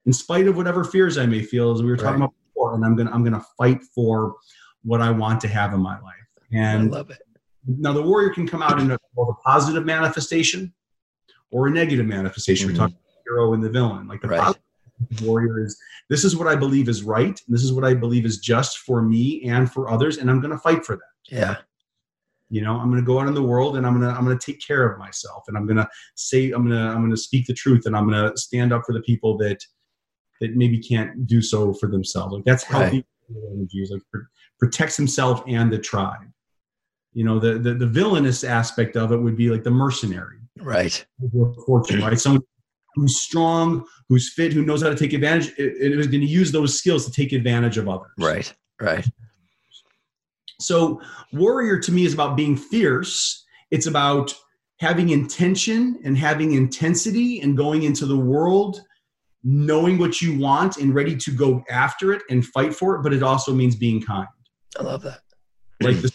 [0.05, 2.25] in spite of whatever fears I may feel, as we were talking right.
[2.25, 4.35] about before, and I'm going to, I'm going to fight for
[4.83, 6.15] what I want to have in my life.
[6.51, 7.19] And I love it.
[7.67, 10.73] Now the warrior can come out in a, a positive manifestation
[11.51, 12.69] or a negative manifestation.
[12.69, 12.77] Mm-hmm.
[12.77, 14.07] We're talking hero and the villain.
[14.07, 14.55] Like the right.
[15.21, 15.77] Warrior is
[16.09, 18.79] this is what I believe is right, and this is what I believe is just
[18.79, 21.35] for me and for others, and I'm going to fight for that.
[21.35, 21.57] Yeah.
[22.51, 24.25] You know i'm going to go out in the world and i'm going to i'm
[24.25, 26.97] going to take care of myself and i'm going to say i'm going to i'm
[26.97, 29.63] going to speak the truth and i'm going to stand up for the people that
[30.39, 32.33] that maybe can't do so for themselves.
[32.33, 33.43] Like that's healthy right.
[33.51, 34.01] energies like
[34.57, 36.27] protects himself and the tribe.
[37.13, 40.37] You know the, the the villainous aspect of it would be like the mercenary.
[40.59, 41.05] Right.
[41.65, 42.19] Fortune right?
[42.19, 42.43] Someone
[42.95, 46.27] who's strong who's fit who knows how to take advantage it, it was going to
[46.27, 49.05] use those skills to take advantage of others right right
[50.59, 53.45] so, warrior to me is about being fierce.
[53.71, 54.33] It's about
[54.79, 58.81] having intention and having intensity and going into the world
[59.41, 63.13] knowing what you want and ready to go after it and fight for it but
[63.13, 64.27] it also means being kind
[64.77, 65.19] i love that
[65.81, 66.11] like the,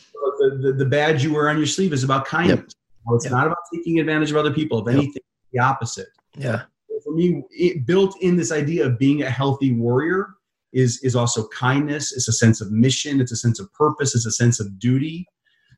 [0.61, 2.69] the, the, badge you wear on your sleeve is about kindness yep.
[3.07, 3.33] well, it's yep.
[3.33, 5.03] not about taking advantage of other people if yep.
[5.03, 5.23] anything
[5.55, 6.63] the opposite yeah.
[7.05, 10.35] For me it built in this idea of being a healthy warrior
[10.73, 12.13] is is also kindness.
[12.13, 13.21] It's a sense of mission.
[13.21, 14.15] It's a sense of purpose.
[14.15, 15.27] It's a sense of duty.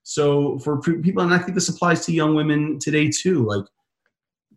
[0.02, 3.64] So for people and i think this applies to young women today too like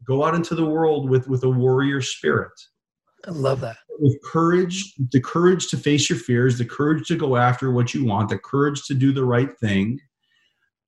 [0.05, 2.51] go out into the world with with a warrior spirit.
[3.27, 3.77] I love that.
[3.99, 8.05] With courage the courage to face your fears the courage to go after what you
[8.05, 9.99] want the courage to do the right thing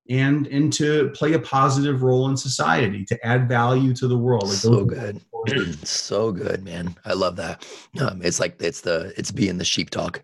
[0.10, 4.48] and and to play a positive role in society to add value to the world.
[4.48, 5.22] Like so good.
[5.88, 6.96] so good man.
[7.06, 7.68] I love that.
[8.00, 10.20] Um, it's like it's the it's being the sheepdog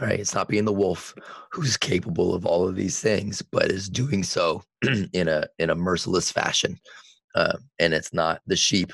[0.00, 0.20] right?
[0.20, 1.14] It's not being the wolf
[1.50, 4.62] who's capable of all of these things but is doing so
[5.12, 6.78] in a in a merciless fashion.
[7.34, 8.92] Uh, and it's not the sheep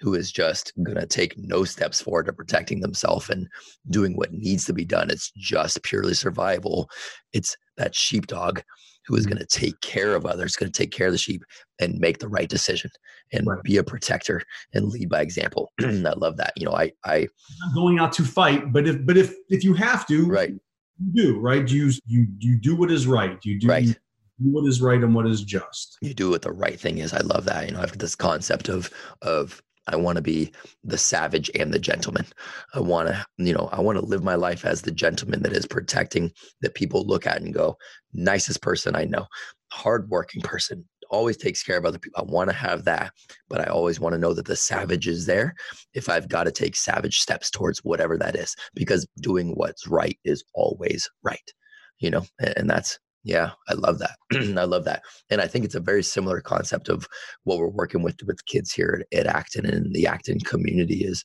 [0.00, 3.48] who is just going to take no steps forward to protecting themselves and
[3.88, 5.10] doing what needs to be done.
[5.10, 6.90] It's just purely survival.
[7.32, 8.60] It's that sheepdog
[9.06, 9.34] who is mm-hmm.
[9.34, 11.42] going to take care of others, going to take care of the sheep
[11.80, 12.90] and make the right decision
[13.32, 13.62] and right.
[13.62, 14.42] be a protector
[14.74, 15.72] and lead by example.
[15.80, 16.52] I love that.
[16.56, 17.28] You know, I, I,
[17.64, 20.52] I'm going out to fight, but if, but if, if you have to, right.
[20.98, 21.68] You do right.
[21.68, 23.38] You, you, you do what is right.
[23.44, 23.84] You do, right.
[23.84, 23.94] You,
[24.40, 25.98] do what is right and what is just.
[26.00, 27.12] You do what the right thing is.
[27.12, 27.66] I love that.
[27.66, 28.90] You know, I've got this concept of,
[29.22, 30.52] of I want to be
[30.84, 32.26] the savage and the gentleman.
[32.74, 35.52] I want to, you know, I want to live my life as the gentleman that
[35.52, 37.76] is protecting that people look at and go,
[38.12, 39.26] nicest person I know,
[39.70, 42.20] hardworking person, always takes care of other people.
[42.20, 43.12] I want to have that,
[43.48, 45.54] but I always want to know that the savage is there
[45.94, 50.18] if I've got to take savage steps towards whatever that is, because doing what's right
[50.24, 51.52] is always right,
[51.98, 54.16] you know, and that's yeah, I love that.
[54.56, 55.02] I love that.
[55.30, 57.08] And I think it's a very similar concept of
[57.42, 61.24] what we're working with with kids here at, at Acton and the Acton community is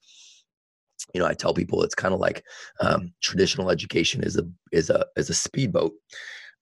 [1.13, 2.43] you know, I tell people it's kind of like
[2.79, 5.93] um, traditional education is a is a is a speedboat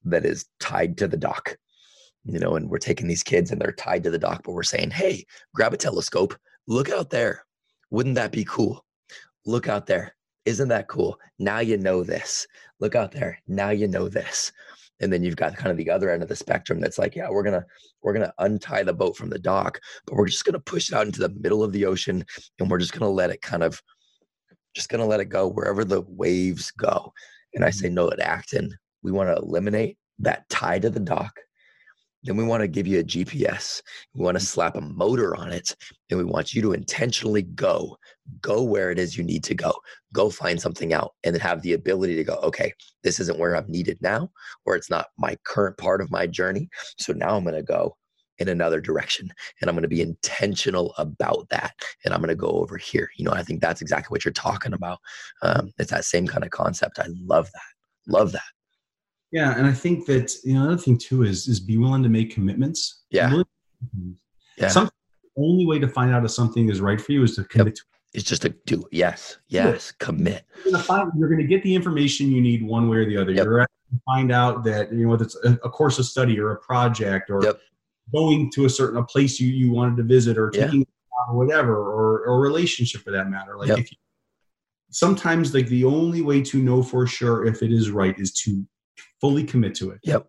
[0.04, 1.56] that is tied to the dock.
[2.26, 4.64] You know, and we're taking these kids and they're tied to the dock, but we're
[4.64, 5.26] saying, "Hey,
[5.56, 6.36] grab a telescope,
[6.68, 7.46] look out there.
[7.92, 8.86] Wouldn't that be cool?
[9.46, 10.16] Look out there.
[10.46, 11.18] Isn't that cool?
[11.38, 12.46] Now you know this.
[12.80, 13.40] Look out there.
[13.48, 14.52] Now you know this."
[15.02, 17.30] And then you've got kind of the other end of the spectrum that's like yeah
[17.30, 17.66] we're gonna
[18.02, 21.06] we're gonna untie the boat from the dock but we're just gonna push it out
[21.06, 22.24] into the middle of the ocean
[22.60, 23.82] and we're just gonna let it kind of
[24.76, 27.12] just gonna let it go wherever the waves go
[27.54, 27.96] and i say mm-hmm.
[27.96, 31.40] no at acton we want to eliminate that tie to the dock
[32.24, 33.82] then we want to give you a GPS.
[34.14, 35.76] We want to slap a motor on it
[36.10, 37.98] and we want you to intentionally go,
[38.42, 39.74] go where it is you need to go,
[40.14, 43.56] go find something out and then have the ability to go, okay, this isn't where
[43.56, 44.30] I'm needed now,
[44.66, 46.70] or it's not my current part of my journey.
[46.98, 47.96] So now I'm going to go
[48.40, 51.74] in another direction and I'm going to be intentional about that.
[52.04, 53.10] And I'm going to go over here.
[53.18, 55.00] You know, I think that's exactly what you're talking about.
[55.42, 57.00] Um, it's that same kind of concept.
[57.00, 58.12] I love that.
[58.12, 58.42] Love that.
[59.32, 62.10] Yeah, and I think that you know another thing too is is be willing to
[62.10, 63.04] make commitments.
[63.12, 63.44] Yeah.
[64.58, 64.68] Yeah.
[64.68, 64.90] Some
[65.38, 67.76] only way to find out if something is right for you is to commit yep.
[67.76, 68.18] to it.
[68.18, 70.44] It's just to do yes, yes, commit.
[70.64, 73.32] You're gonna, find, you're gonna get the information you need one way or the other.
[73.32, 73.46] Yep.
[73.46, 76.40] You're going to find out that you know whether it's a, a, course of study
[76.40, 77.60] or a project or yep.
[78.12, 80.86] going to a certain a place you, you wanted to visit or taking yeah.
[81.30, 83.56] or whatever or, or a relationship for that matter.
[83.58, 83.98] Like if you,
[84.90, 88.66] sometimes like the only way to know for sure if it is right is to
[89.22, 90.00] fully commit to it.
[90.04, 90.28] Yep.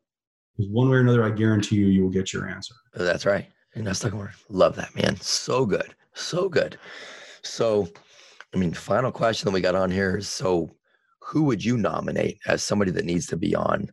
[0.56, 2.74] One way or another, I guarantee you, you will get your answer.
[2.94, 3.46] That's right.
[3.74, 4.32] And that's the word.
[4.48, 5.16] Love that, man.
[5.20, 5.94] So good.
[6.14, 6.78] So good.
[7.42, 7.88] So,
[8.54, 10.70] I mean, final question that we got on here is so
[11.22, 13.90] who would you nominate as somebody that needs to be on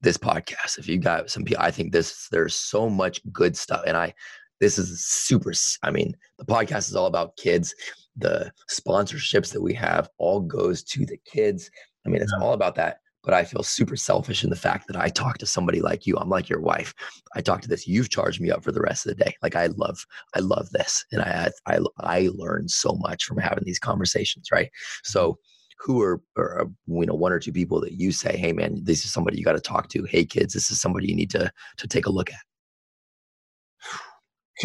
[0.00, 0.78] this podcast?
[0.78, 3.82] If you got some people, I think this, there's so much good stuff.
[3.86, 4.12] And I,
[4.60, 5.52] this is super.
[5.82, 7.74] I mean, the podcast is all about kids.
[8.16, 11.70] The sponsorships that we have all goes to the kids.
[12.04, 12.44] I mean, it's yeah.
[12.44, 15.46] all about that but I feel super selfish in the fact that I talk to
[15.46, 16.16] somebody like you.
[16.16, 16.92] I'm like your wife.
[17.34, 17.86] I talk to this.
[17.86, 19.34] You've charged me up for the rest of the day.
[19.42, 20.04] Like I love,
[20.34, 24.48] I love this, and I, I, I learn so much from having these conversations.
[24.50, 24.70] Right.
[25.04, 25.92] So, mm-hmm.
[25.92, 28.80] who are, are uh, you know one or two people that you say, hey man,
[28.82, 30.04] this is somebody you got to talk to.
[30.04, 32.40] Hey kids, this is somebody you need to to take a look at.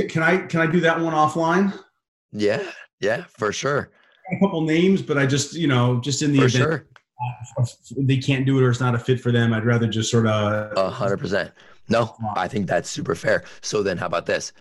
[0.10, 1.78] Can I can I do that one offline?
[2.32, 2.64] Yeah,
[3.00, 3.92] yeah, for sure.
[4.30, 6.88] A couple names, but I just you know just in the for event sure
[7.98, 9.54] they can't do it or it's not a fit for them.
[9.54, 10.78] I'd rather just sort of.
[10.78, 11.52] A hundred percent.
[11.90, 13.44] No, I think that's super fair.
[13.62, 14.52] So then, how about this?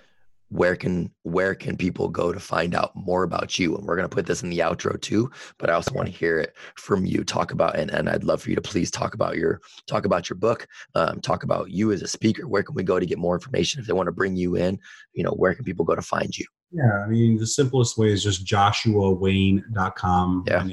[0.48, 3.76] Where can where can people go to find out more about you?
[3.76, 5.30] And we're gonna put this in the outro too.
[5.58, 7.24] But I also want to hear it from you.
[7.24, 10.30] Talk about and, and I'd love for you to please talk about your talk about
[10.30, 10.68] your book.
[10.94, 12.46] Um, talk about you as a speaker.
[12.46, 14.78] Where can we go to get more information if they want to bring you in?
[15.14, 16.46] You know, where can people go to find you?
[16.70, 20.44] Yeah, I mean, the simplest way is just joshuawayne.com.
[20.46, 20.68] Yeah.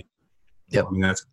[0.69, 0.85] Yep.
[0.87, 1.25] I mean, that's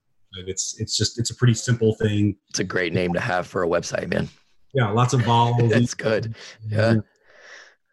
[0.47, 2.37] it's it's just it's a pretty simple thing.
[2.49, 4.29] It's a great name to have for a website, man.
[4.73, 5.61] Yeah, lots of vowels.
[5.71, 6.35] That's good.
[6.69, 6.97] Yeah.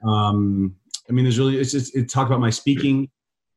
[0.05, 0.75] Um,
[1.09, 3.09] I mean, there's really it's just it talk about my speaking.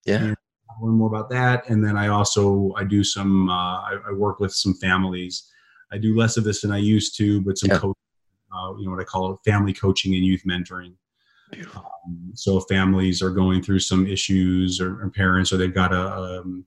[0.06, 0.34] Yeah.
[0.80, 4.40] Learn more about that, and then I also I do some uh, I, I, work
[4.40, 5.50] with some families.
[5.92, 7.76] I do less of this than I used to, but some yeah.
[7.76, 10.94] uh, you know what I call it, family coaching and youth mentoring.
[11.74, 16.40] Um, so families are going through some issues, or, or parents, or they've got a
[16.40, 16.64] um,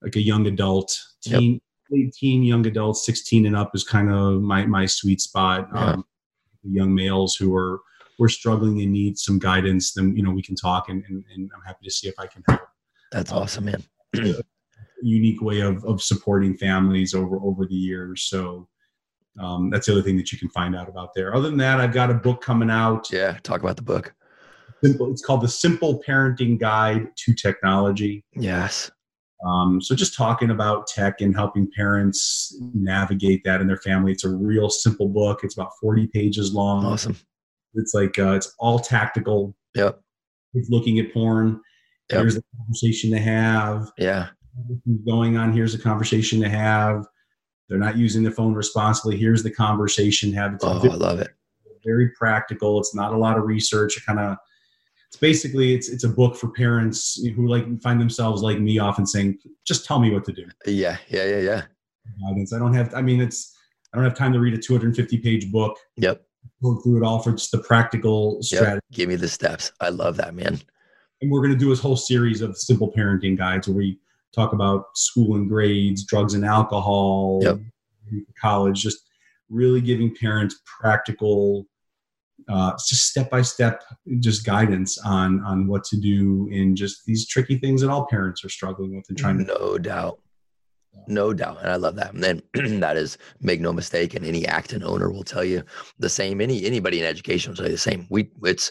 [0.00, 1.60] like a young adult, teen,
[1.90, 2.12] yep.
[2.12, 5.68] teen, young adults, 16 and up is kind of my, my sweet spot.
[5.74, 5.92] Yeah.
[5.92, 6.04] Um,
[6.64, 7.80] young males who are,
[8.18, 11.50] we're struggling and need some guidance, then, you know, we can talk and, and, and
[11.54, 12.62] I'm happy to see if I can help.
[13.12, 13.84] That's um, awesome, man.
[15.02, 18.24] unique way of, of supporting families over, over the years.
[18.24, 18.68] So,
[19.38, 21.34] um, that's the other thing that you can find out about there.
[21.34, 23.10] Other than that, I've got a book coming out.
[23.12, 24.14] Yeah, talk about the book.
[24.82, 25.10] Simple.
[25.10, 28.24] It's called the Simple Parenting Guide to Technology.
[28.34, 28.90] Yes.
[29.46, 34.12] Um, so just talking about tech and helping parents navigate that in their family.
[34.12, 35.40] It's a real simple book.
[35.44, 36.84] It's about 40 pages long.
[36.84, 37.16] Awesome.
[37.74, 39.54] It's like uh, it's all tactical.
[39.74, 40.00] Yep.
[40.54, 41.60] It's looking at porn.
[42.10, 42.20] Yep.
[42.20, 43.90] Here's a conversation to have.
[43.96, 44.28] Yeah.
[45.06, 45.52] Going on.
[45.52, 47.06] Here's a conversation to have.
[47.68, 49.16] They're not using the phone responsibly.
[49.16, 50.54] Here's the conversation to have.
[50.54, 51.28] It's oh, I love it.
[51.84, 52.80] Very practical.
[52.80, 53.96] It's not a lot of research.
[53.96, 54.36] It kind of
[55.08, 59.06] it's basically it's it's a book for parents who like find themselves like me often
[59.06, 60.44] saying just tell me what to do.
[60.66, 61.62] Yeah yeah yeah yeah.
[62.24, 62.52] Guidance.
[62.52, 63.54] I don't have i mean it's
[63.92, 65.78] i don't have time to read a 250 page book.
[65.96, 66.22] Yep.
[66.62, 68.74] Go through it all for just the practical strategy.
[68.74, 68.84] Yep.
[68.92, 69.72] give me the steps.
[69.80, 70.60] I love that man.
[71.20, 73.98] And we're going to do a whole series of simple parenting guides where we
[74.34, 77.58] talk about school and grades drugs and alcohol yep.
[78.40, 79.08] college just
[79.48, 81.66] really giving parents practical
[82.48, 83.82] uh, just step by step,
[84.20, 88.44] just guidance on on what to do in just these tricky things that all parents
[88.44, 89.44] are struggling with and trying to.
[89.44, 90.20] No doubt,
[91.06, 92.14] no doubt, and I love that.
[92.14, 92.42] And then
[92.80, 95.62] that is make no mistake, and any Acton owner will tell you
[95.98, 96.40] the same.
[96.40, 98.06] Any anybody in education will tell you the same.
[98.10, 98.70] We it's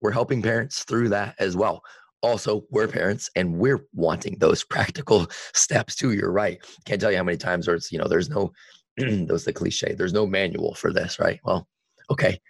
[0.00, 1.82] we're helping parents through that as well.
[2.22, 6.12] Also, we're parents and we're wanting those practical steps too.
[6.12, 6.58] You're right.
[6.86, 8.52] Can't tell you how many times where it's you know there's no
[8.96, 9.94] those the cliche.
[9.94, 11.40] There's no manual for this, right?
[11.44, 11.68] Well,
[12.10, 12.40] okay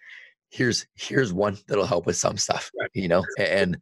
[0.50, 2.90] here's here's one that'll help with some stuff right.
[2.94, 3.78] you know and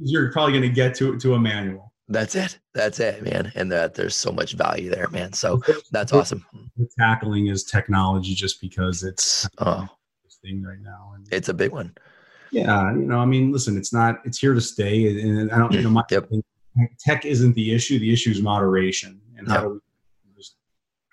[0.00, 1.92] you're probably going to get to to a manual.
[2.08, 2.58] That's it.
[2.74, 5.60] That's it man and that there's so much value there man so
[5.90, 6.44] that's awesome.
[6.76, 9.88] the tackling is technology just because it's oh.
[10.44, 11.94] thing right now and it's a big one.
[12.52, 15.72] Yeah you know i mean listen it's not it's here to stay and i don't
[15.72, 16.30] you know my yep.
[16.98, 19.80] tech isn't the issue the issue is moderation and how do we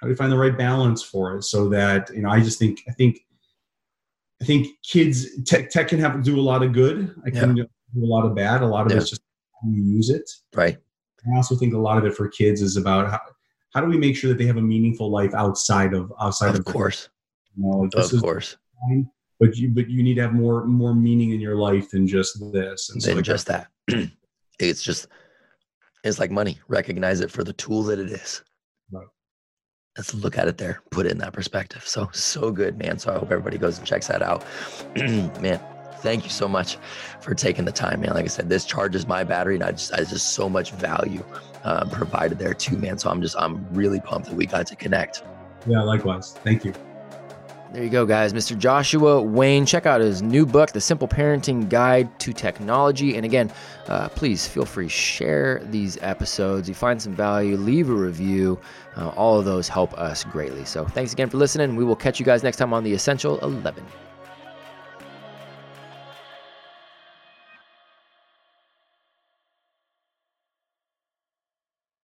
[0.03, 2.59] how do we find the right balance for it so that you know i just
[2.59, 3.25] think i think
[4.43, 7.15] I think kids tech, tech can have do a lot of good.
[7.25, 7.63] I can yeah.
[7.93, 8.61] do a lot of bad.
[8.61, 8.97] A lot of yeah.
[8.97, 9.21] it's just
[9.61, 10.29] how you use it.
[10.53, 10.77] Right.
[11.25, 13.21] I also think a lot of it for kids is about how,
[13.73, 16.59] how do we make sure that they have a meaningful life outside of outside of,
[16.59, 17.07] of course.
[17.55, 18.57] You know, of course.
[18.81, 19.09] Fine,
[19.39, 22.37] but you but you need to have more more meaning in your life than just
[22.51, 22.89] this.
[22.89, 23.67] And than so just that.
[24.59, 25.07] it's just
[26.03, 26.59] it's like money.
[26.67, 28.43] Recognize it for the tool that it is.
[28.91, 29.07] Right
[29.97, 31.87] let's look at it there, put it in that perspective.
[31.87, 32.97] So, so good, man.
[32.97, 34.43] So I hope everybody goes and checks that out.
[34.95, 35.59] man,
[35.97, 36.77] thank you so much
[37.21, 38.13] for taking the time, man.
[38.13, 41.23] Like I said, this charges my battery and I just, I just so much value
[41.63, 42.97] uh, provided there too, man.
[42.97, 45.23] So I'm just, I'm really pumped that we got to connect.
[45.67, 46.33] Yeah, likewise.
[46.33, 46.73] Thank you.
[47.73, 48.33] There you go, guys.
[48.33, 48.55] Mr.
[48.55, 49.65] Joshua Wayne.
[49.65, 53.15] Check out his new book, The Simple Parenting Guide to Technology.
[53.15, 53.51] And again,
[53.87, 56.69] uh, please feel free to share these episodes.
[56.69, 58.59] You find some value, leave a review.
[58.95, 60.65] Uh, all of those help us greatly.
[60.65, 61.75] So thanks again for listening.
[61.75, 63.83] We will catch you guys next time on The Essential 11.